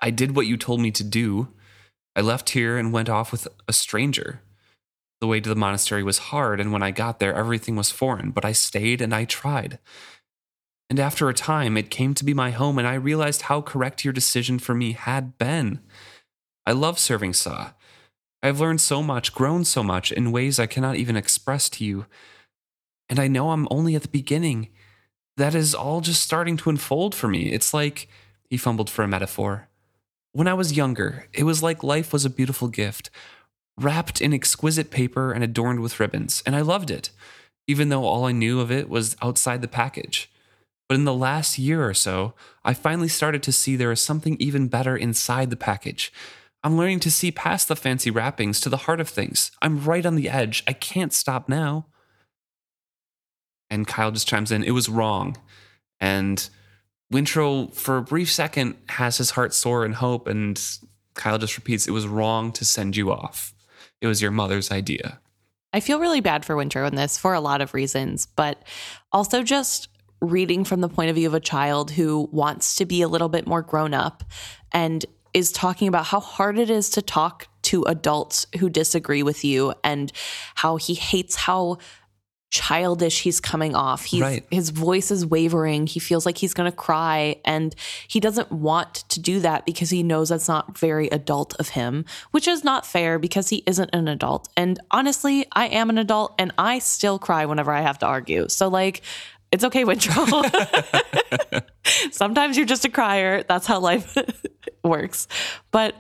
[0.00, 1.48] I did what you told me to do.
[2.14, 4.42] I left here and went off with a stranger.
[5.20, 8.30] The way to the monastery was hard, and when I got there, everything was foreign,
[8.30, 9.78] but I stayed and I tried.
[10.88, 14.04] And after a time, it came to be my home, and I realized how correct
[14.04, 15.80] your decision for me had been.
[16.64, 17.72] I love serving Sa.
[18.42, 22.06] I've learned so much, grown so much in ways I cannot even express to you.
[23.08, 24.68] And I know I'm only at the beginning.
[25.36, 27.52] That is all just starting to unfold for me.
[27.52, 28.08] It's like,
[28.48, 29.68] he fumbled for a metaphor.
[30.32, 33.10] When I was younger, it was like life was a beautiful gift,
[33.78, 37.10] wrapped in exquisite paper and adorned with ribbons, and I loved it,
[37.66, 40.30] even though all I knew of it was outside the package.
[40.88, 44.36] But in the last year or so, I finally started to see there is something
[44.40, 46.12] even better inside the package.
[46.64, 49.52] I'm learning to see past the fancy wrappings to the heart of things.
[49.62, 50.64] I'm right on the edge.
[50.66, 51.86] I can't stop now.
[53.70, 55.36] And Kyle just chimes in, it was wrong.
[56.00, 56.48] And
[57.12, 60.60] Wintrow, for a brief second, has his heart soar in hope, and
[61.14, 63.54] Kyle just repeats, it was wrong to send you off.
[64.00, 65.20] It was your mother's idea.
[65.72, 68.62] I feel really bad for Wintrow in this for a lot of reasons, but
[69.12, 69.88] also just
[70.20, 73.28] reading from the point of view of a child who wants to be a little
[73.28, 74.24] bit more grown up
[74.72, 79.44] and is talking about how hard it is to talk to adults who disagree with
[79.44, 80.10] you and
[80.54, 81.76] how he hates how
[82.50, 84.04] childish he's coming off.
[84.04, 84.44] He's, Right.
[84.50, 85.86] His voice is wavering.
[85.86, 87.36] He feels like he's going to cry.
[87.44, 87.74] And
[88.06, 92.04] he doesn't want to do that because he knows that's not very adult of him,
[92.30, 94.48] which is not fair because he isn't an adult.
[94.56, 98.48] And honestly, I am an adult and I still cry whenever I have to argue.
[98.48, 99.02] So, like,
[99.50, 100.26] it's okay, Wintrow.
[102.12, 103.42] Sometimes you're just a crier.
[103.44, 104.14] That's how life
[104.84, 105.26] works.
[105.70, 105.94] But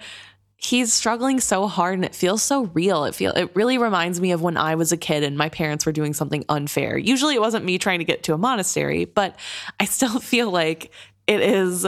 [0.60, 3.04] he's struggling so hard and it feels so real.
[3.04, 5.86] It feel it really reminds me of when I was a kid and my parents
[5.86, 6.98] were doing something unfair.
[6.98, 9.36] Usually it wasn't me trying to get to a monastery, but
[9.78, 10.92] I still feel like
[11.28, 11.86] it is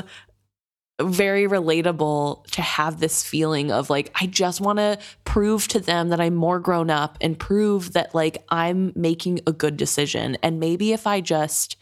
[1.03, 6.11] very relatable to have this feeling of like I just want to prove to them
[6.11, 10.61] that I'm more grown up and prove that like I'm making a good decision and
[10.61, 11.77] maybe if I just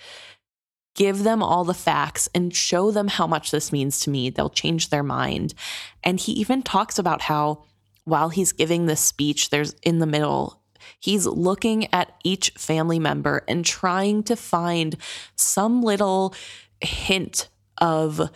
[0.98, 4.50] give them all the facts and show them how much this means to me they'll
[4.50, 5.54] change their mind
[6.02, 7.64] and he even talks about how
[8.04, 10.60] while he's giving this speech there's in the middle
[10.98, 14.96] he's looking at each family member and trying to find
[15.36, 16.34] some little
[16.80, 18.30] hint of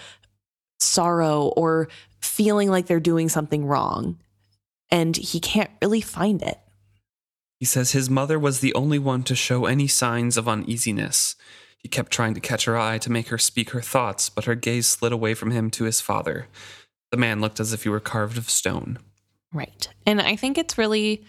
[0.80, 1.88] sorrow or
[2.20, 4.18] feeling like they're doing something wrong.
[4.90, 6.58] And he can't really find it.
[7.58, 11.36] He says his mother was the only one to show any signs of uneasiness.
[11.82, 14.54] He kept trying to catch her eye to make her speak her thoughts, but her
[14.54, 16.46] gaze slid away from him to his father.
[17.10, 18.98] The man looked as if he were carved of stone.
[19.52, 19.88] Right.
[20.06, 21.24] And I think it's really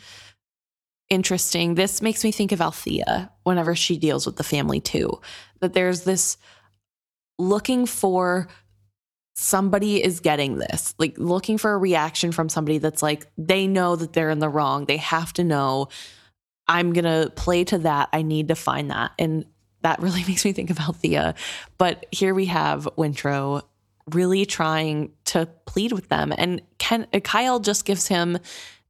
[1.10, 1.76] interesting.
[1.76, 5.20] This makes me think of Althea whenever she deals with the family too.
[5.60, 6.38] That there's this
[7.38, 8.47] looking for
[9.36, 13.95] somebody is getting this, like looking for a reaction from somebody that's like, they know
[13.95, 14.86] that they're in the wrong.
[14.86, 15.88] They have to know
[16.68, 18.10] I'm going to play to that.
[18.14, 19.12] I need to find that.
[19.18, 19.45] And
[19.84, 21.36] that really makes me think of Althea.
[21.78, 23.62] But here we have Wintrow
[24.12, 26.34] really trying to plead with them.
[26.38, 28.38] And Ken, Kyle just gives him,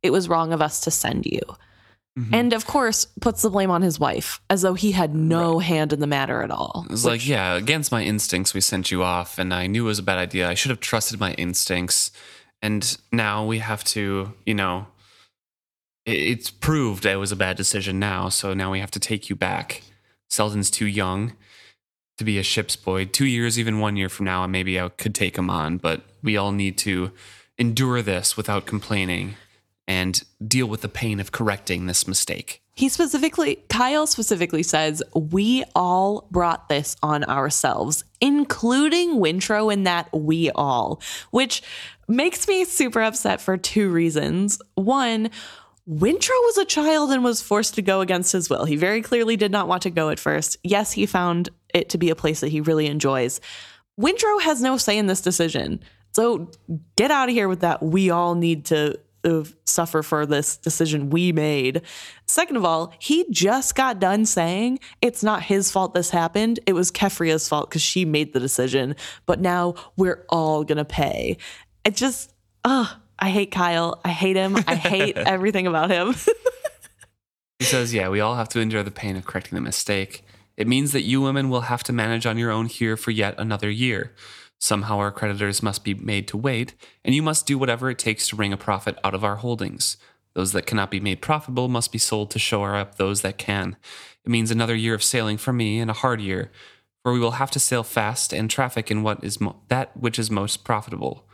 [0.02, 1.41] it was wrong of us to send you.
[2.18, 2.34] Mhm.
[2.34, 5.94] And of course, puts the blame on his wife as though he had no hand
[5.94, 6.84] in the matter at all.
[6.86, 9.88] It was like, yeah, against my instincts, we sent you off, and I knew it
[9.88, 10.48] was a bad idea.
[10.48, 12.12] I should have trusted my instincts.
[12.62, 14.88] And now we have to, you know,
[16.06, 18.30] it's proved it was a bad decision now.
[18.30, 19.82] So now we have to take you back.
[20.34, 21.34] Selden's too young
[22.17, 23.05] to be a ship's boy.
[23.05, 26.38] Two years, even one year from now, maybe I could take him on, but we
[26.38, 27.11] all need to
[27.57, 29.36] endure this without complaining
[29.88, 32.61] and deal with the pain of correcting this mistake.
[32.75, 40.11] He specifically, Kyle specifically says, we all brought this on ourselves, including Wintrow in that
[40.11, 41.61] we all, which
[42.07, 44.59] makes me super upset for two reasons.
[44.73, 45.29] One,
[45.89, 48.63] Wintrow was a child and was forced to go against his will.
[48.63, 50.55] He very clearly did not want to go at first.
[50.63, 53.41] Yes, he found it to be a place that he really enjoys.
[53.99, 55.81] Wintrow has no say in this decision.
[56.13, 56.49] So
[56.95, 57.84] get out of here with that.
[57.84, 61.81] We all need to uh, suffer for this decision we made.
[62.27, 66.61] Second of all, he just got done saying it's not his fault this happened.
[66.65, 68.95] It was Keffria's fault because she made the decision.
[69.25, 71.38] But now we're all going to pay.
[71.84, 72.88] It just, ugh.
[73.24, 74.01] I hate Kyle.
[74.03, 74.57] I hate him.
[74.67, 76.13] I hate everything about him.
[77.59, 80.26] He says, Yeah, we all have to endure the pain of correcting the mistake.
[80.57, 83.36] It means that you women will have to manage on your own here for yet
[83.38, 84.11] another year.
[84.59, 86.74] Somehow our creditors must be made to wait,
[87.05, 89.95] and you must do whatever it takes to wring a profit out of our holdings.
[90.34, 93.78] Those that cannot be made profitable must be sold to shore up those that can.
[94.26, 96.51] It means another year of sailing for me and a hard year,
[97.01, 100.19] for we will have to sail fast and traffic in what is mo- that which
[100.19, 101.26] is most profitable.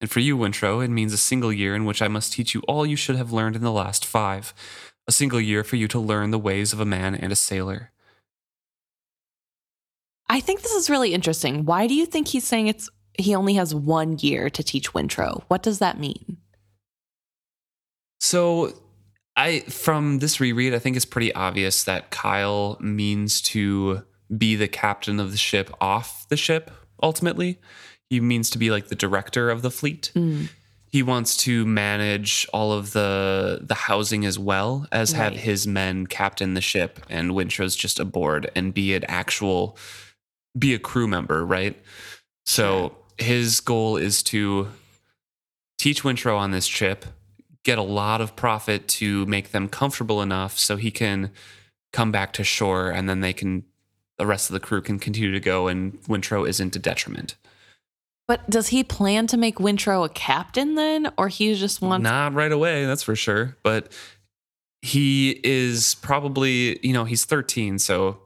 [0.00, 2.60] And for you, Wintrow, it means a single year in which I must teach you
[2.68, 4.54] all you should have learned in the last five.
[5.06, 7.92] A single year for you to learn the ways of a man and a sailor.
[10.28, 11.64] I think this is really interesting.
[11.64, 12.88] Why do you think he's saying it's
[13.18, 15.42] he only has one year to teach Wintrow?
[15.48, 16.36] What does that mean?
[18.20, 18.74] So,
[19.36, 24.02] I from this reread, I think it's pretty obvious that Kyle means to
[24.36, 26.70] be the captain of the ship off the ship.
[27.02, 27.60] Ultimately,
[28.10, 30.12] he means to be like the director of the fleet.
[30.14, 30.48] Mm,
[30.90, 36.06] He wants to manage all of the the housing as well as have his men
[36.06, 39.76] captain the ship, and Wintrow's just aboard and be an actual
[40.58, 41.76] be a crew member, right?
[42.46, 44.68] So his goal is to
[45.76, 47.04] teach Wintrow on this trip,
[47.64, 51.30] get a lot of profit to make them comfortable enough so he can
[51.92, 53.64] come back to shore and then they can
[54.16, 57.36] the rest of the crew can continue to go and Wintrow isn't a detriment.
[58.28, 62.04] But does he plan to make Wintrow a captain then, or he just wants?
[62.04, 63.56] Not right away, that's for sure.
[63.62, 63.90] But
[64.82, 67.78] he is probably, you know, he's 13.
[67.78, 68.20] So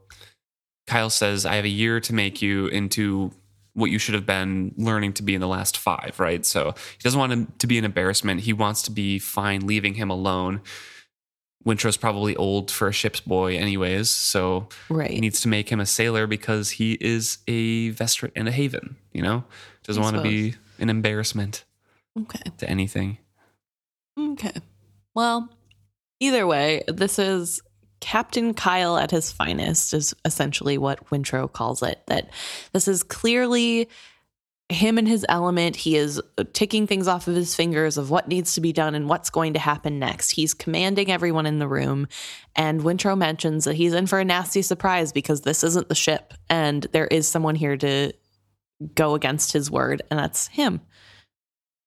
[0.89, 3.33] Kyle says, I have a year to make you into
[3.75, 6.45] what you should have been learning to be in the last five, right?
[6.45, 8.41] So he doesn't want him to be an embarrassment.
[8.41, 10.61] He wants to be fine leaving him alone.
[11.65, 14.11] Wintrow's probably old for a ship's boy, anyways.
[14.11, 15.11] So right.
[15.13, 18.97] he needs to make him a sailor because he is a Vestrit and a haven,
[19.13, 19.45] you know?
[19.85, 21.65] Doesn't want to be an embarrassment
[22.19, 22.51] okay.
[22.59, 23.19] to anything.
[24.19, 24.53] Okay.
[25.15, 25.49] Well,
[26.21, 27.61] either way, this is
[28.01, 32.01] Captain Kyle at his finest, is essentially what Wintrow calls it.
[32.07, 32.31] That
[32.73, 33.89] this is clearly
[34.69, 35.77] him in his element.
[35.77, 36.21] He is
[36.53, 39.53] ticking things off of his fingers of what needs to be done and what's going
[39.53, 40.31] to happen next.
[40.31, 42.09] He's commanding everyone in the room.
[42.57, 46.35] And Wintrow mentions that he's in for a nasty surprise because this isn't the ship
[46.49, 48.13] and there is someone here to
[48.95, 50.81] go against his word, and that's him.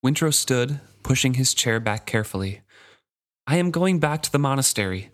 [0.04, 2.62] Wintrow stood, pushing his chair back carefully.
[3.48, 5.10] I am going back to the monastery.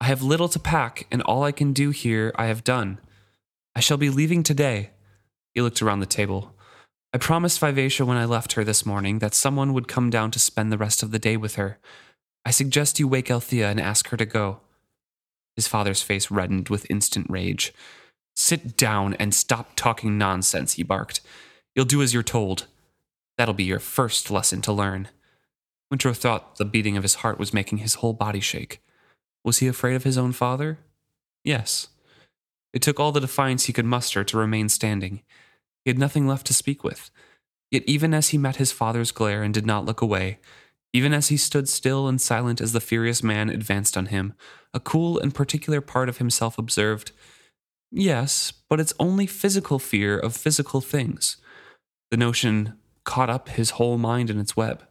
[0.00, 2.98] I have little to pack, and all I can do here I have done.
[3.74, 4.90] I shall be leaving today.
[5.54, 6.54] He looked around the table.
[7.12, 10.38] I promised Vivacia when I left her this morning that someone would come down to
[10.38, 11.78] spend the rest of the day with her.
[12.44, 14.60] I suggest you wake Althea and ask her to go.
[15.56, 17.72] His father's face reddened with instant rage.
[18.40, 21.22] Sit down and stop talking nonsense, he barked.
[21.74, 22.66] You'll do as you're told.
[23.36, 25.08] That'll be your first lesson to learn.
[25.92, 28.80] Wintrow thought the beating of his heart was making his whole body shake.
[29.42, 30.78] Was he afraid of his own father?
[31.42, 31.88] Yes.
[32.72, 35.22] It took all the defiance he could muster to remain standing.
[35.84, 37.10] He had nothing left to speak with.
[37.72, 40.38] Yet, even as he met his father's glare and did not look away,
[40.92, 44.34] even as he stood still and silent as the furious man advanced on him,
[44.72, 47.10] a cool and particular part of himself observed,
[47.90, 51.36] Yes, but it's only physical fear of physical things.
[52.10, 52.74] The notion
[53.04, 54.84] caught up his whole mind in its web.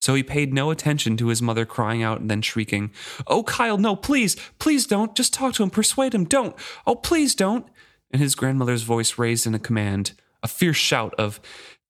[0.00, 2.92] So he paid no attention to his mother crying out and then shrieking,
[3.26, 5.16] Oh, Kyle, no, please, please don't.
[5.16, 6.54] Just talk to him, persuade him, don't.
[6.86, 7.66] Oh, please don't.
[8.12, 10.12] And his grandmother's voice raised in a command,
[10.42, 11.40] a fierce shout of,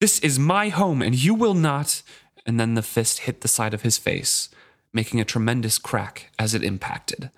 [0.01, 2.03] This is my home and you will not.
[2.46, 4.49] And then the fist hit the side of his face,
[4.94, 7.30] making a tremendous crack as it impacted.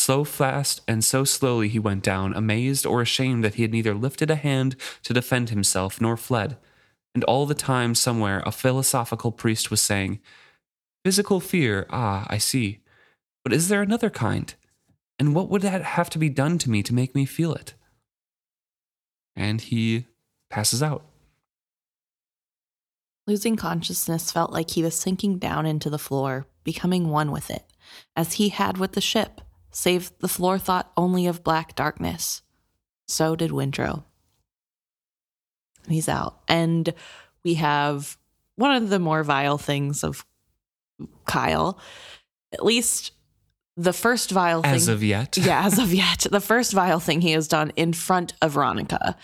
[0.00, 3.92] So fast and so slowly he went down, amazed or ashamed that he had neither
[3.94, 6.56] lifted a hand to defend himself nor fled.
[7.14, 10.20] And all the time, somewhere, a philosophical priest was saying,
[11.04, 12.80] Physical fear, ah, I see.
[13.44, 14.54] But is there another kind?
[15.18, 17.74] And what would that have to be done to me to make me feel it?
[19.36, 20.06] And he
[20.48, 21.04] passes out.
[23.26, 27.66] Losing consciousness felt like he was sinking down into the floor, becoming one with it,
[28.16, 32.42] as he had with the ship save the floor thought only of black darkness.
[33.06, 34.04] So did Wintrow.
[35.88, 36.40] He's out.
[36.48, 36.92] And
[37.44, 38.16] we have
[38.56, 40.24] one of the more vile things of
[41.24, 41.78] Kyle,
[42.52, 43.12] at least
[43.76, 44.74] the first vile thing.
[44.74, 45.36] As of yet.
[45.40, 46.26] yeah, as of yet.
[46.30, 49.16] The first vile thing he has done in front of Veronica.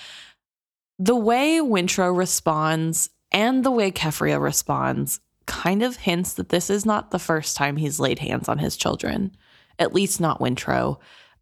[0.98, 6.86] The way Wintrow responds and the way Keffria responds kind of hints that this is
[6.86, 9.36] not the first time he's laid hands on his children
[9.78, 10.98] at least not Wintrow.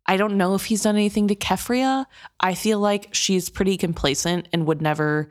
[0.07, 2.07] I don't know if he's done anything to Keffria.
[2.39, 5.31] I feel like she's pretty complacent and would never,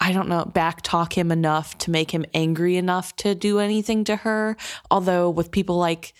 [0.00, 4.16] I don't know, backtalk him enough to make him angry enough to do anything to
[4.16, 4.56] her.
[4.90, 6.12] Although with people like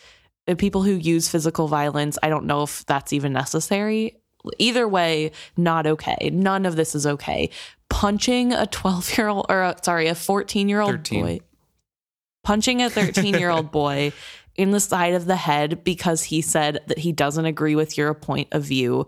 [0.49, 4.17] uh, people who use physical violence, I don't know if that's even necessary.
[4.59, 6.31] Either way, not okay.
[6.33, 7.51] None of this is okay.
[7.89, 11.39] Punching a 12 year old, or uh, sorry, a 14 year old boy,
[12.43, 14.13] punching a 13 year old boy
[14.57, 18.13] in the side of the head because he said that he doesn't agree with your
[18.15, 19.07] point of view.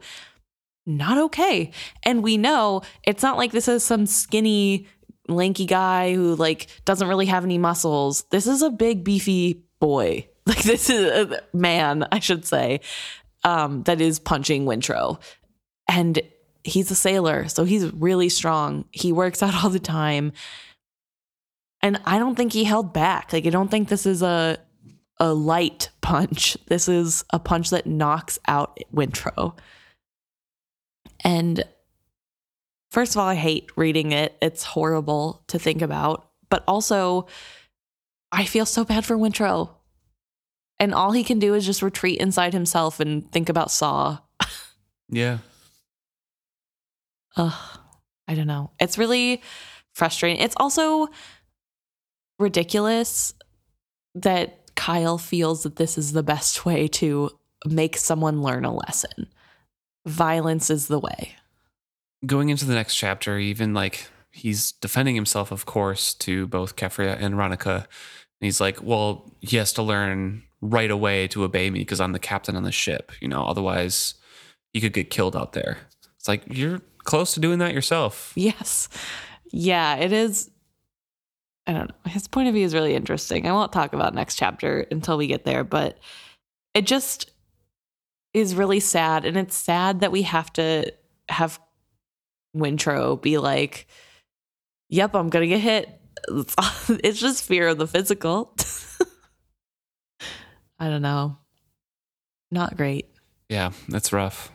[0.87, 1.71] Not okay.
[2.03, 4.87] And we know it's not like this is some skinny,
[5.29, 8.25] lanky guy who like doesn't really have any muscles.
[8.31, 10.29] This is a big, beefy boy.
[10.47, 12.81] Like this is a man, I should say,
[13.45, 15.19] um, that is punching Wintrow.
[15.89, 16.21] And
[16.65, 18.85] he's a sailor, so he's really strong.
[18.91, 20.33] He works out all the time.
[21.81, 23.33] And I don't think he held back.
[23.33, 24.59] Like I don't think this is a
[25.19, 26.57] a light punch.
[26.67, 29.57] This is a punch that knocks out Wintrow.
[31.23, 31.65] And
[32.91, 34.37] first of all, I hate reading it.
[34.43, 36.29] It's horrible to think about.
[36.51, 37.27] But also,
[38.33, 39.71] I feel so bad for Wintrow.
[40.81, 44.19] And all he can do is just retreat inside himself and think about Sa.
[45.09, 45.39] yeah.
[47.37, 47.79] Ugh,
[48.27, 48.73] I don't know.
[48.81, 49.41] It's really
[49.93, 50.43] frustrating.
[50.43, 51.09] It's also
[52.39, 53.33] ridiculous
[54.17, 57.31] that Kyle feels that this is the best way to
[57.67, 59.29] make someone learn a lesson.
[60.07, 61.37] Violence is the way.
[62.27, 67.17] Going into the next chapter, even like he's defending himself, of course, to both Keffria
[67.21, 67.77] and Ronica.
[67.77, 67.87] And
[68.41, 72.19] he's like, well, he has to learn right away to obey me because I'm the
[72.19, 73.13] captain on the ship.
[73.21, 74.15] You know, otherwise
[74.73, 75.79] he could get killed out there.
[76.17, 78.33] It's like, you're close to doing that yourself.
[78.35, 78.89] Yes.
[79.53, 80.51] Yeah, it is.
[81.67, 82.11] I don't know.
[82.11, 83.47] His point of view is really interesting.
[83.47, 85.99] I won't talk about next chapter until we get there, but
[86.75, 87.31] it just
[88.35, 89.25] is really sad.
[89.25, 90.93] And it's sad that we have to
[91.29, 91.59] have
[92.55, 93.87] Wintrow be like,
[94.91, 96.01] yep, I'm going to get hit.
[96.89, 98.55] It's just fear of the physical.
[100.79, 101.39] I don't know.
[102.51, 103.09] Not great.
[103.49, 104.51] Yeah, that's rough.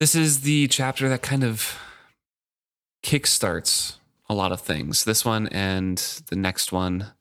[0.00, 1.78] This is the chapter that kind of
[3.02, 3.96] kickstarts
[4.28, 5.04] a lot of things.
[5.04, 5.98] This one and
[6.28, 7.12] the next one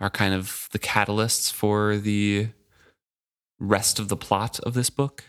[0.00, 2.48] are kind of the catalysts for the
[3.58, 5.24] rest of the plot of this book.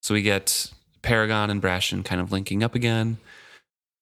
[0.00, 3.18] So we get Paragon and Brashen kind of linking up again.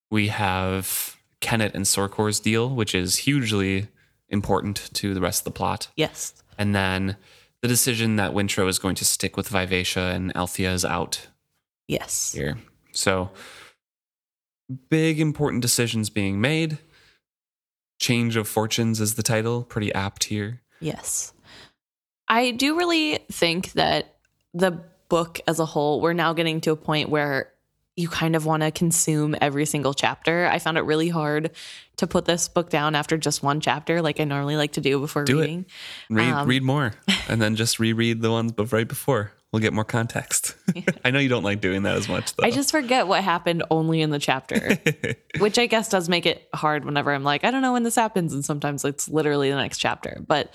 [0.09, 3.87] We have Kennit and Sorkor's deal, which is hugely
[4.29, 5.89] important to the rest of the plot.
[5.95, 6.33] Yes.
[6.57, 7.17] And then
[7.61, 11.27] the decision that Wintrow is going to stick with Vivacia and Althea is out
[11.87, 12.33] Yes.
[12.33, 12.57] here.
[12.93, 13.29] So
[14.89, 16.77] big important decisions being made.
[17.99, 20.61] Change of Fortunes is the title, pretty apt here.
[20.79, 21.33] Yes.
[22.27, 24.15] I do really think that
[24.53, 27.51] the book as a whole, we're now getting to a point where
[27.97, 30.47] you kind of want to consume every single chapter.
[30.47, 31.51] I found it really hard
[31.97, 34.99] to put this book down after just one chapter, like I normally like to do
[34.99, 35.41] before Do it.
[35.41, 35.65] reading.
[36.09, 36.93] Read Um, read more
[37.27, 39.33] and then just reread the ones right before.
[39.51, 40.55] We'll get more context.
[41.05, 42.45] I know you don't like doing that as much though.
[42.45, 44.79] I just forget what happened only in the chapter,
[45.39, 47.95] which I guess does make it hard whenever I'm like, I don't know when this
[47.95, 48.33] happens.
[48.33, 50.21] And sometimes it's literally the next chapter.
[50.25, 50.53] But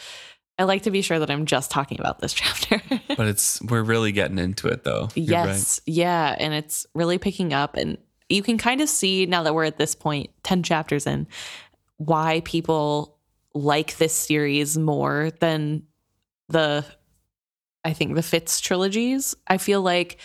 [0.58, 2.80] I like to be sure that I'm just talking about this chapter.
[3.16, 5.10] but it's we're really getting into it though.
[5.14, 5.48] You're right.
[5.48, 5.80] yes.
[5.84, 6.34] Yeah.
[6.38, 7.76] And it's really picking up.
[7.76, 7.98] And
[8.30, 11.26] you can kind of see now that we're at this point, 10 chapters in,
[11.98, 13.18] why people
[13.52, 15.82] like this series more than
[16.48, 16.84] the,
[17.86, 19.36] I think, the Fitz trilogies.
[19.46, 20.18] I feel like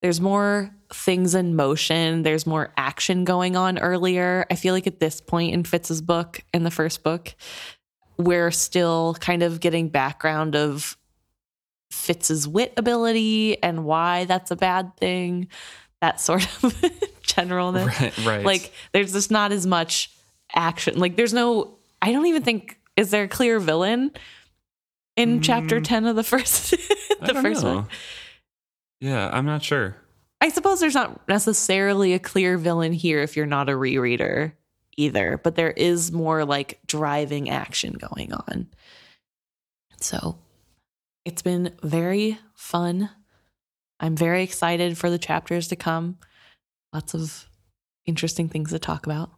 [0.00, 4.46] there's more things in motion, there's more action going on earlier.
[4.50, 7.34] I feel like at this point in Fitz's book, in the first book,
[8.16, 10.96] we're still kind of getting background of
[11.90, 15.48] Fitz's wit ability and why that's a bad thing,
[16.00, 16.72] that sort of
[17.22, 17.86] generalness.
[17.86, 18.44] Right, right.
[18.44, 20.12] Like there's just not as much
[20.54, 20.98] action.
[20.98, 24.12] Like there's no I don't even think is there a clear villain
[25.20, 25.84] in chapter mm.
[25.84, 26.70] 10 of the first
[27.20, 27.74] the first know.
[27.74, 27.88] one.
[29.00, 29.96] Yeah, I'm not sure.
[30.40, 34.52] I suppose there's not necessarily a clear villain here if you're not a rereader
[34.96, 38.68] either, but there is more like driving action going on.
[40.00, 40.38] So
[41.24, 43.10] it's been very fun.
[43.98, 46.18] I'm very excited for the chapters to come.
[46.92, 47.48] Lots of
[48.06, 49.30] interesting things to talk about.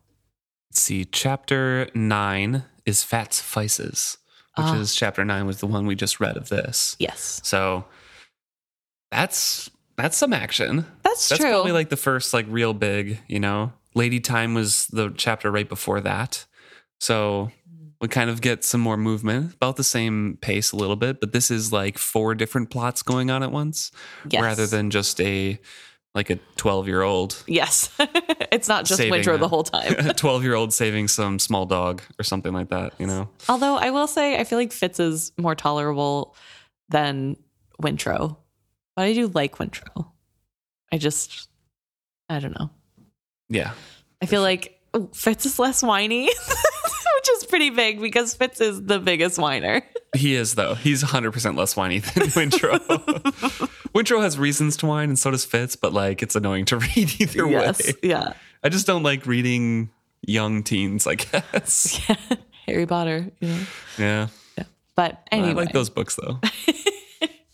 [0.71, 1.05] Let's see.
[1.05, 4.19] Chapter nine is Fats Vices,
[4.57, 4.79] which Ah.
[4.79, 6.97] is chapter nine was the one we just read of this.
[6.99, 7.85] Yes, So
[9.11, 10.87] that's that's some action.
[11.03, 11.51] that's, That's true.
[11.51, 13.73] probably like the first like real big, you know.
[13.95, 16.47] Lady Time was the chapter right before that.
[16.99, 17.51] So
[18.01, 21.33] we kind of get some more movement, about the same pace a little bit, but
[21.33, 23.93] this is like four different plots going on at once
[24.29, 24.43] yes.
[24.43, 25.61] rather than just a
[26.15, 27.91] like a 12-year-old yes,
[28.53, 29.93] it's not just Saving the whole time.
[29.99, 33.29] a 12-year-old saving some small dog or something like that, you know.
[33.49, 36.37] Although I will say, I feel like Fitz is more tolerable
[36.91, 37.37] than
[37.81, 38.37] Wintrow,
[38.95, 40.07] but I do like Wintrow.
[40.93, 41.49] I just,
[42.29, 42.71] I don't know.
[43.49, 43.73] Yeah.
[44.21, 46.29] I feel like oh, Fitz is less whiny,
[47.23, 49.83] which is pretty big because Fitz is the biggest whiner.
[50.15, 50.75] He is though.
[50.75, 52.79] He's 100% less whiny than Wintrow.
[53.95, 57.19] Wintrow has reasons to whine and so does Fitz, but like it's annoying to read
[57.19, 57.73] either way.
[58.03, 58.35] yeah.
[58.63, 59.89] I just don't like reading
[60.21, 61.99] young teens, I guess.
[62.07, 62.17] Yeah.
[62.67, 63.65] Harry Potter, you know.
[63.97, 64.27] Yeah.
[64.97, 66.41] But anyway, I like those books though.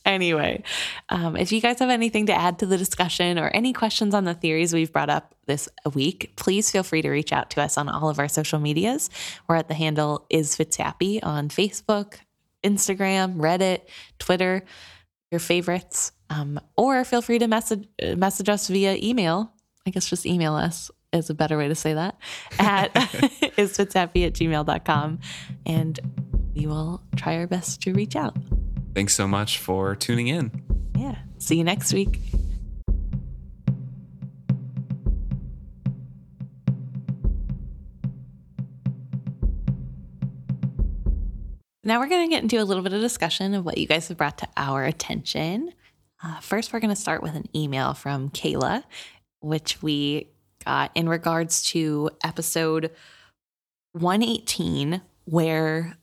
[0.08, 0.62] Anyway,
[1.10, 4.24] um, if you guys have anything to add to the discussion or any questions on
[4.24, 7.78] the theories we've brought up this week, please feel free to reach out to us
[7.78, 9.10] on all of our social medias.
[9.46, 12.14] We're at the handle is Fitzhappy on Facebook,
[12.64, 13.82] Instagram, Reddit,
[14.18, 14.64] Twitter,
[15.30, 17.86] your favorites, um, or feel free to message
[18.16, 19.52] message us via email.
[19.86, 22.18] I guess just email us is a better way to say that
[22.58, 25.18] at isfitzhappy at gmail.com
[25.64, 26.00] and
[26.54, 28.36] we will try our best to reach out.
[28.98, 30.50] Thanks so much for tuning in.
[30.96, 31.14] Yeah.
[31.38, 32.18] See you next week.
[41.84, 44.08] now we're going to get into a little bit of discussion of what you guys
[44.08, 45.72] have brought to our attention.
[46.20, 48.82] Uh, first, we're going to start with an email from Kayla,
[49.38, 50.28] which we
[50.64, 52.90] got in regards to episode
[53.92, 55.96] 118, where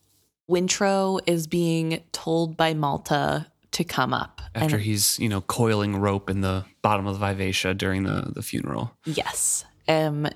[0.49, 4.41] Wintrow is being told by Malta to come up.
[4.53, 8.31] After and he's, you know, coiling rope in the bottom of the Vivacia during the,
[8.33, 8.95] the funeral.
[9.05, 10.27] yes, um,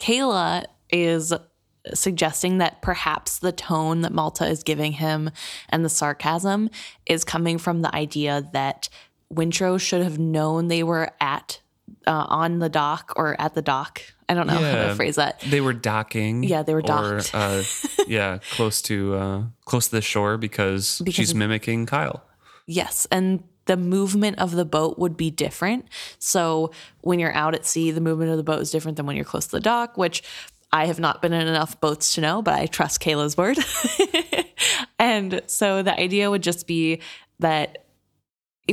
[0.00, 1.32] Kayla is
[1.94, 5.30] suggesting that perhaps the tone that Malta is giving him
[5.68, 6.70] and the sarcasm
[7.06, 8.88] is coming from the idea that
[9.32, 11.61] Wintrow should have known they were at
[12.06, 14.02] uh, on the dock or at the dock.
[14.28, 15.40] I don't know how to phrase that.
[15.40, 16.42] They were docking.
[16.42, 17.34] Yeah, they were or, docked.
[17.34, 17.62] uh,
[18.06, 22.24] yeah, close to uh, close to the shore because, Because she's mimicking Kyle.
[22.66, 25.86] Yes, and the movement of the boat would be different.
[26.18, 29.16] So when you're out at sea, the movement of the boat is different than when
[29.16, 30.22] you're close to the dock, which
[30.72, 33.58] I have not been in enough boats to know, but I trust Kayla's word.
[34.98, 37.00] and so the idea would just be
[37.40, 37.81] that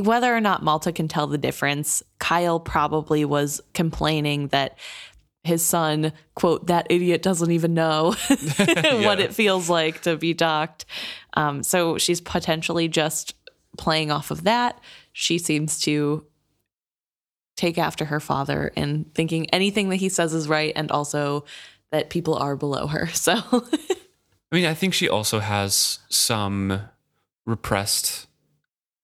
[0.00, 4.78] whether or not Malta can tell the difference, Kyle probably was complaining that
[5.42, 10.84] his son, quote, that idiot doesn't even know what it feels like to be docked.
[11.34, 13.34] Um, so she's potentially just
[13.78, 14.78] playing off of that.
[15.12, 16.26] She seems to
[17.56, 21.44] take after her father and thinking anything that he says is right and also
[21.90, 23.08] that people are below her.
[23.08, 23.34] So
[24.52, 26.80] I mean, I think she also has some
[27.46, 28.26] repressed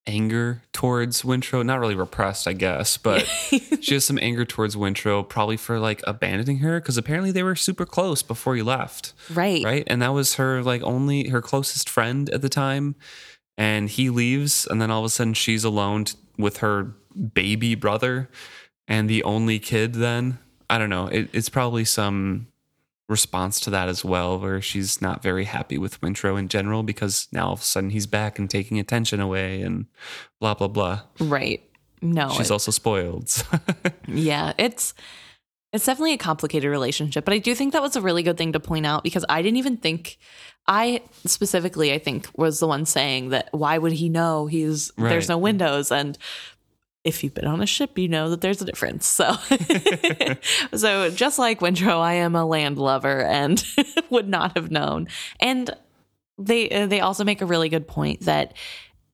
[0.07, 1.65] anger towards Wintrow.
[1.65, 3.27] Not really repressed, I guess, but
[3.81, 7.57] she has some anger towards Wintrow, probably for like abandoning her because apparently they were
[7.57, 9.65] super close before he left, right.
[9.65, 9.85] right?
[9.87, 12.95] And that was her like only her closest friend at the time.
[13.59, 16.93] And he leaves, and then all of a sudden she's alone t- with her
[17.33, 18.29] baby brother
[18.87, 19.95] and the only kid.
[19.95, 20.39] Then
[20.69, 21.07] I don't know.
[21.07, 22.49] It, it's probably some
[23.09, 27.29] response to that as well, where she's not very happy with Wintrow in general because
[27.33, 29.87] now all of a sudden he's back and taking attention away and
[30.41, 31.03] blah blah blah.
[31.21, 31.63] Right.
[32.03, 32.31] No.
[32.31, 33.31] she's also spoiled.
[34.09, 34.95] Yeah, it's
[35.73, 38.53] it's definitely a complicated relationship, but I do think that was a really good thing
[38.53, 40.17] to point out because I didn't even think
[40.69, 45.29] I specifically I think was the one saying that why would he know he's there's
[45.29, 46.17] no windows and
[47.07, 49.07] if you've been on a ship, you know that there's a difference.
[49.07, 49.33] So,
[50.77, 53.65] so just like Wintrow, I am a land lover and
[54.11, 55.07] would not have known.
[55.39, 55.71] And
[56.37, 58.55] they uh, they also make a really good point that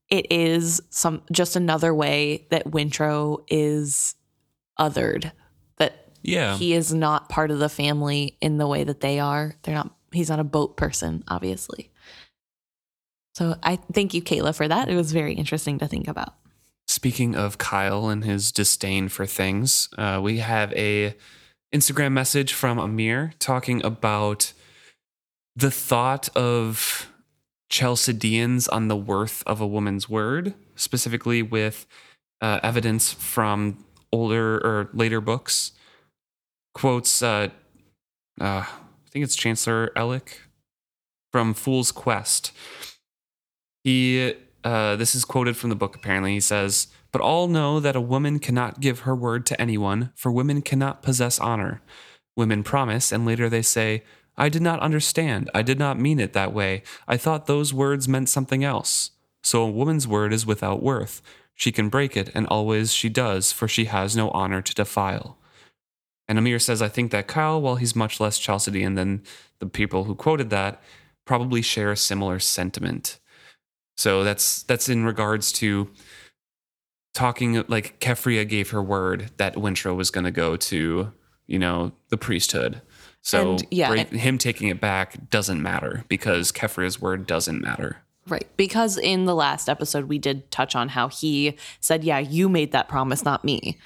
[0.09, 4.15] it is some just another way that Wintrow is
[4.81, 5.31] othered.
[5.77, 6.57] That yeah.
[6.57, 9.55] he is not part of the family in the way that they are.
[9.63, 9.95] They're not.
[10.13, 11.91] He's not a boat person, obviously.
[13.35, 14.89] So I thank you, Kayla, for that.
[14.89, 16.35] It was very interesting to think about.
[16.89, 21.15] Speaking of Kyle and his disdain for things, uh, we have a
[21.75, 24.53] Instagram message from Amir talking about
[25.57, 27.11] the thought of
[27.71, 31.87] Chalcedeans on the worth of a woman's word, specifically with
[32.43, 35.73] uh, evidence from older or later books.
[36.75, 37.49] Quotes, uh,
[38.41, 40.39] uh, I think it's Chancellor Ellik
[41.33, 42.53] from Fool's Quest.
[43.85, 44.35] He
[44.65, 46.35] uh, this is quoted from the book apparently.
[46.35, 50.33] He says but all know that a woman cannot give her word to anyone for
[50.33, 51.83] women cannot possess honor.
[52.37, 54.03] Women promise and later they say
[54.37, 55.51] i did not understand.
[55.55, 56.83] I did not mean it that way.
[57.07, 59.11] I thought those words meant something else
[59.43, 61.21] so a woman's word is without worth.
[61.55, 65.39] She can break it and always she does for she has no honor to defile.
[66.29, 69.23] And amir says i think that kyle while he's much less chalcedean than
[69.59, 70.81] the people who quoted that
[71.25, 73.19] probably share a similar sentiment
[73.97, 75.89] so that's that's in regards to
[77.15, 81.13] talking like Keffria gave her word that Wintrow was going to go to,
[81.47, 82.81] you know, the priesthood.
[83.21, 87.61] So And, yeah, break- and- him taking it back doesn't matter because Keffria's word doesn't
[87.61, 87.99] matter.
[88.29, 88.49] Right.
[88.57, 92.73] Because in the last episode, we did touch on how he said, Yeah, you made
[92.73, 93.79] that promise, not me.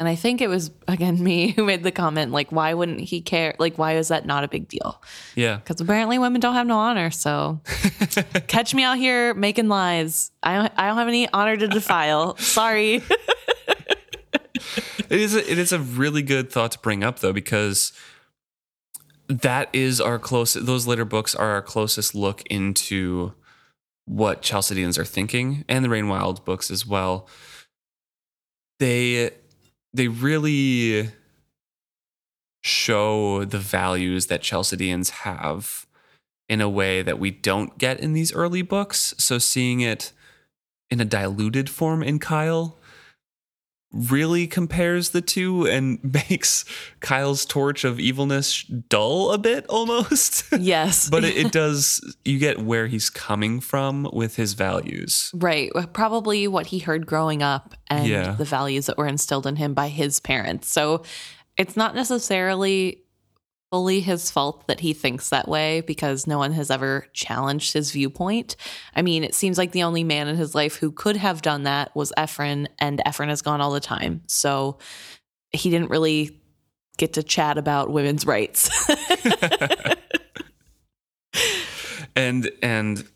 [0.00, 3.20] And I think it was, again, me who made the comment, like, why wouldn't he
[3.20, 3.54] care?
[3.58, 5.02] Like, why is that not a big deal?
[5.34, 5.56] Yeah.
[5.56, 7.10] Because apparently women don't have no honor.
[7.10, 7.60] So
[8.46, 10.30] catch me out here making lies.
[10.42, 12.36] I don't, I don't have any honor to defile.
[12.36, 13.02] Sorry.
[15.10, 17.92] It is a, it is a really good thought to bring up though because
[19.28, 23.32] that is our closest those later books are our closest look into
[24.04, 27.28] what Chalcedeans are thinking and the Rain Wild books as well.
[28.78, 29.30] They
[29.92, 31.10] they really
[32.62, 35.86] show the values that Chalcedeans have
[36.48, 39.14] in a way that we don't get in these early books.
[39.18, 40.12] So seeing it
[40.90, 42.78] in a diluted form in Kyle
[43.92, 45.98] really compares the two and
[46.30, 46.64] makes
[47.00, 50.44] Kyle's torch of evilness dull a bit almost.
[50.58, 51.08] Yes.
[51.08, 55.30] but it, it does, you get where he's coming from with his values.
[55.34, 55.70] Right.
[55.92, 58.32] Probably what he heard growing up and Yeah.
[58.32, 60.70] the values that were instilled in him by his parents.
[60.70, 61.04] So
[61.56, 63.02] it's not necessarily
[63.70, 67.92] fully his fault that he thinks that way because no one has ever challenged his
[67.92, 68.56] viewpoint.
[68.94, 71.64] I mean, it seems like the only man in his life who could have done
[71.64, 74.22] that was Ephron, and Ephron has gone all the time.
[74.26, 74.78] So
[75.50, 76.40] he didn't really
[76.96, 78.70] get to chat about women's rights.
[82.18, 83.06] And and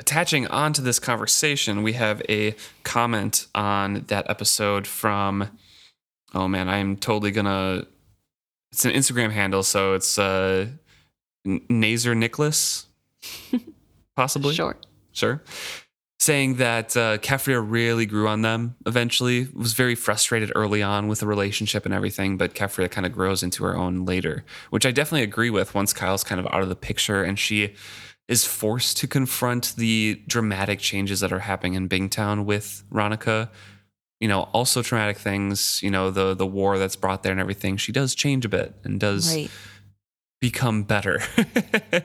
[0.00, 2.54] attaching onto this conversation, we have a
[2.84, 5.50] comment on that episode from
[6.34, 7.86] oh man, I'm totally gonna
[8.76, 10.66] it's an Instagram handle, so it's uh
[11.46, 12.86] Nazer Nicholas,
[14.16, 14.54] possibly.
[14.54, 14.76] sure.
[15.12, 15.42] Sure.
[16.18, 21.20] Saying that uh, Keffria really grew on them eventually, was very frustrated early on with
[21.20, 24.90] the relationship and everything, but Keffria kind of grows into her own later, which I
[24.90, 27.74] definitely agree with once Kyle's kind of out of the picture and she
[28.28, 33.48] is forced to confront the dramatic changes that are happening in Bingtown with Ronica.
[34.20, 37.76] You know, also traumatic things, you know, the the war that's brought there and everything.
[37.76, 39.50] She does change a bit and does Right.
[40.40, 41.20] become better.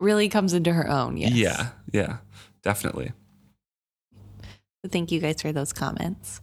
[0.00, 1.16] Really comes into her own.
[1.16, 1.30] Yes.
[1.32, 2.16] Yeah, yeah,
[2.64, 3.12] definitely.
[4.88, 6.40] Thank you guys for those comments.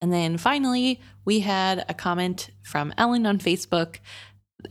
[0.00, 3.96] And then finally, we had a comment from Ellen on Facebook.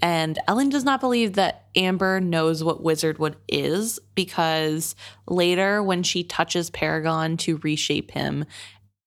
[0.01, 4.95] And Ellen does not believe that Amber knows what Wizardwood is because
[5.27, 8.45] later, when she touches Paragon to reshape him,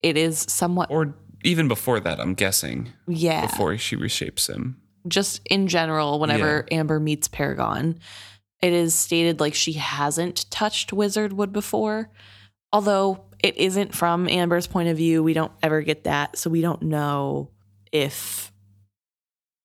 [0.02, 1.14] it is somewhat, Or
[1.44, 2.92] even before that, I'm guessing.
[3.06, 4.80] yeah, Before she reshapes him.
[5.08, 7.98] just in general, whenever Amber meets Paragon,
[8.60, 12.10] it is stated like she hasn't touched Wizardwood before.
[12.72, 16.38] Although it isn't from Amber's point of view, we don't ever get that.
[16.38, 17.50] So we don't know
[17.90, 18.52] if,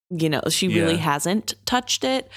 [0.10, 1.02] you know, she really Yeah.
[1.02, 2.30] hasn't touched it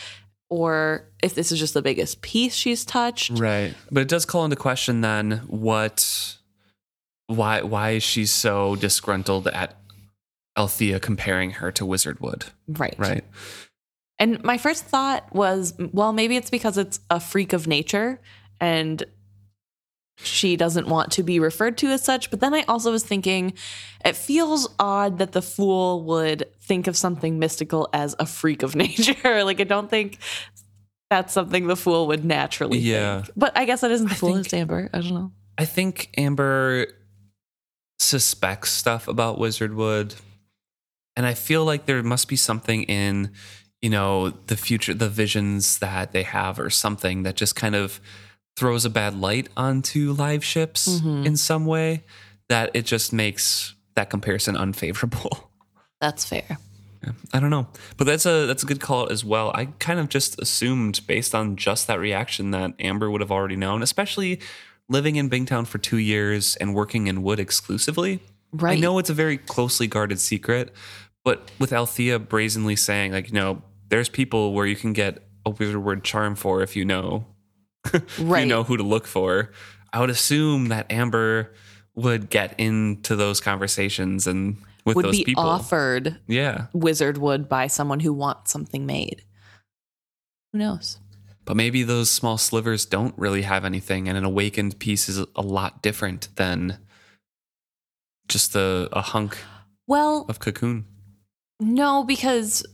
[0.51, 3.31] or if this is just the biggest piece she's touched.
[3.39, 3.75] Right.
[3.91, 6.37] But it does call into question then what
[7.31, 9.77] why why is she so disgruntled at
[10.59, 12.45] Althea comparing her to Wizardwood?
[12.69, 12.95] Right.
[12.99, 13.25] Right.
[14.19, 18.21] And my first thought was, well, maybe it's because it's a freak of nature
[18.61, 19.03] and
[20.23, 22.31] she doesn't want to be referred to as such.
[22.31, 23.55] But then I also was thinking,
[24.05, 28.75] it feels odd that the fool would think of something mystical as a freak of
[28.85, 29.45] nature.
[29.45, 30.19] like, I don't think
[31.09, 33.23] that's something the fool would naturally Yeah.
[33.23, 33.33] think.
[33.37, 34.91] But I guess that isn't the I fool, think- it's Amber.
[34.93, 35.33] I don't know.
[35.57, 36.87] I think Amber
[38.01, 40.17] suspects stuff about Wizardwood.
[41.17, 43.31] And I feel like there must be something in,
[43.83, 48.01] you know, the future, the visions that they have or something that just kind of
[48.57, 51.27] throws a bad light onto live ships Mhm.
[51.27, 52.03] in some way
[52.49, 55.51] that it just makes that comparison unfavorable.
[56.01, 56.59] That's fair.
[57.33, 57.67] I don't know,
[57.97, 59.53] but that's a that's a good call as well.
[59.55, 63.57] I kind of just assumed based on just that reaction that Amber would have already
[63.57, 64.39] known, especially
[64.91, 68.21] living in Bingtown for two years and working in Wood exclusively.
[68.53, 68.77] Right.
[68.77, 70.75] I know it's a very closely guarded secret,
[71.25, 75.53] but with Althea brazenly saying like, you know, there's people where you can get a
[75.53, 77.25] wizardwood charm for if you know
[78.19, 78.41] Right.
[78.43, 79.53] you know who to look for.
[79.93, 81.55] I would assume that Amber
[81.95, 85.45] would get into those conversations and with would those be people.
[85.45, 86.67] offered Yeah.
[86.75, 89.23] Wizardwood by someone who wants something made.
[90.53, 90.99] Who knows?
[91.45, 95.43] But maybe those small slivers don't really have anything, and an awakened piece is a
[95.43, 96.79] lot different than
[98.29, 99.39] just a, a hunk
[99.87, 100.85] Well, of cocoon.
[101.59, 102.65] No, because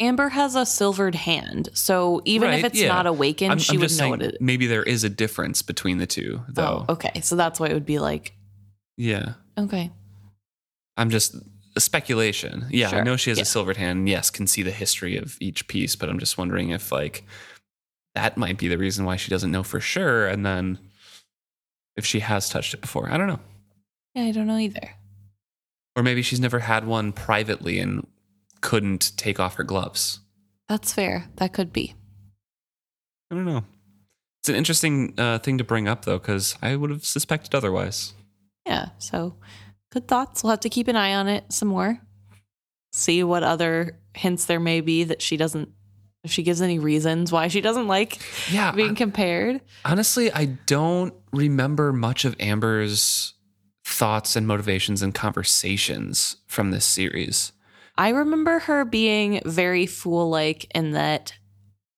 [0.00, 1.68] Amber has a silvered hand.
[1.74, 2.88] So even if it's yeah.
[2.88, 4.40] not awakened, I'm, she I'm would know what it is.
[4.40, 6.84] maybe there is a difference between the two, oh, though.
[6.88, 7.20] Oh, okay.
[7.20, 8.34] So that's why it would be like,
[8.96, 9.34] Yeah.
[9.58, 9.90] okay.
[10.96, 11.36] I'm just
[11.76, 12.66] a speculation.
[12.70, 13.42] Yeah, I know she has yeah.
[13.42, 14.08] a silvered hand.
[14.08, 17.24] Yes, can see the history of each piece, but I'm just wondering if like
[18.14, 20.78] that might be the reason why she doesn't know for sure, and then
[21.96, 23.40] if she has touched it before, I don't know.
[24.14, 24.90] Yeah, I don't know either.
[25.96, 28.06] Or maybe she's never had one privately and
[28.60, 30.20] couldn't take off her gloves.
[30.68, 31.28] That's fair.
[31.36, 31.94] That could be.
[33.30, 33.64] I don't know.
[34.40, 38.14] It's an interesting uh, thing to bring up, though, because I would have suspected otherwise.
[38.66, 38.88] Yeah.
[38.98, 39.36] So
[39.90, 40.42] good thoughts.
[40.42, 42.00] We'll have to keep an eye on it some more.
[42.92, 45.70] See what other hints there may be that she doesn't,
[46.24, 48.18] if she gives any reasons why she doesn't like
[48.50, 48.72] Yeah.
[48.72, 49.60] being compared.
[49.84, 53.34] honestly, I don't remember much of Amber's
[53.84, 57.52] thoughts and motivations and conversations from this series.
[57.98, 61.34] I remember her being very fool like in that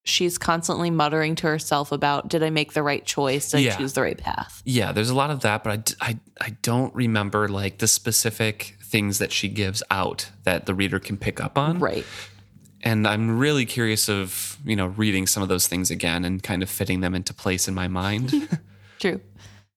[0.06, 3.50] she's constantly muttering to herself about did I make the right choice?
[3.50, 3.74] Did Yeah.
[3.74, 4.62] I choose the right path?
[4.64, 8.76] Yeah, there's a lot of that, but I, I, I don't remember like the specific
[8.82, 11.78] things that she gives out that the reader can pick up on.
[11.78, 12.04] Right.
[12.84, 16.62] And I'm really curious of, you know, reading some of those things again and kind
[16.62, 18.32] of fitting them into place in my mind.
[19.00, 19.20] True.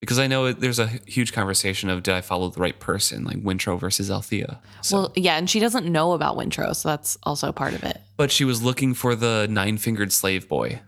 [0.01, 3.37] because I know there's a huge conversation of did I follow the right person, like
[3.41, 4.59] Wintrow versus Althea.
[4.81, 7.99] So, Well, yeah, and she doesn't know about Wintrow, so that's also part of it.
[8.17, 10.81] but she was looking for the nine fingered slave boy.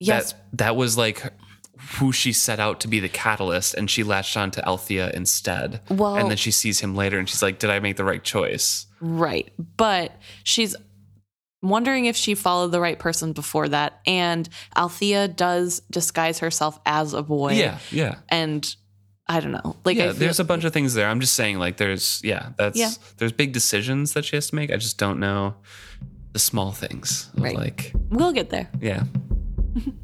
[0.00, 0.32] Yes.
[0.32, 1.22] That, that was like
[1.98, 5.80] who she set out to be the catalyst, and she latched on to Althea instead.
[5.88, 8.22] Well- and then she sees him later and she's like, did I make the right
[8.22, 8.86] choice?
[9.00, 9.52] Right.
[9.76, 10.12] But
[10.44, 10.74] she's
[11.62, 14.00] wondering if she followed the right person before that.
[14.06, 17.52] And Althea does disguise herself as a boy.
[17.52, 18.16] Yeah, yeah.
[18.28, 18.74] And
[19.26, 19.76] I don't know.
[19.84, 21.06] Like, Yeah, there's a bunch of things there.
[21.08, 22.90] I'm just saying, like, there's, yeah, that's, Yeah.
[23.18, 24.72] there's big decisions that she has to make.
[24.72, 25.54] I just don't know
[26.32, 27.28] the small things.
[27.36, 27.54] Right.
[27.56, 28.70] Like, we'll get there.
[28.80, 29.02] yeah.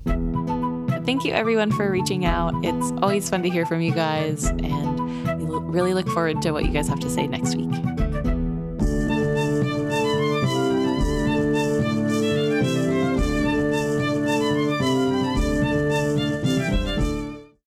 [1.05, 2.55] Thank you, everyone, for reaching out.
[2.65, 4.47] It's always fun to hear from you guys.
[4.47, 7.71] And we really look forward to what you guys have to say next week.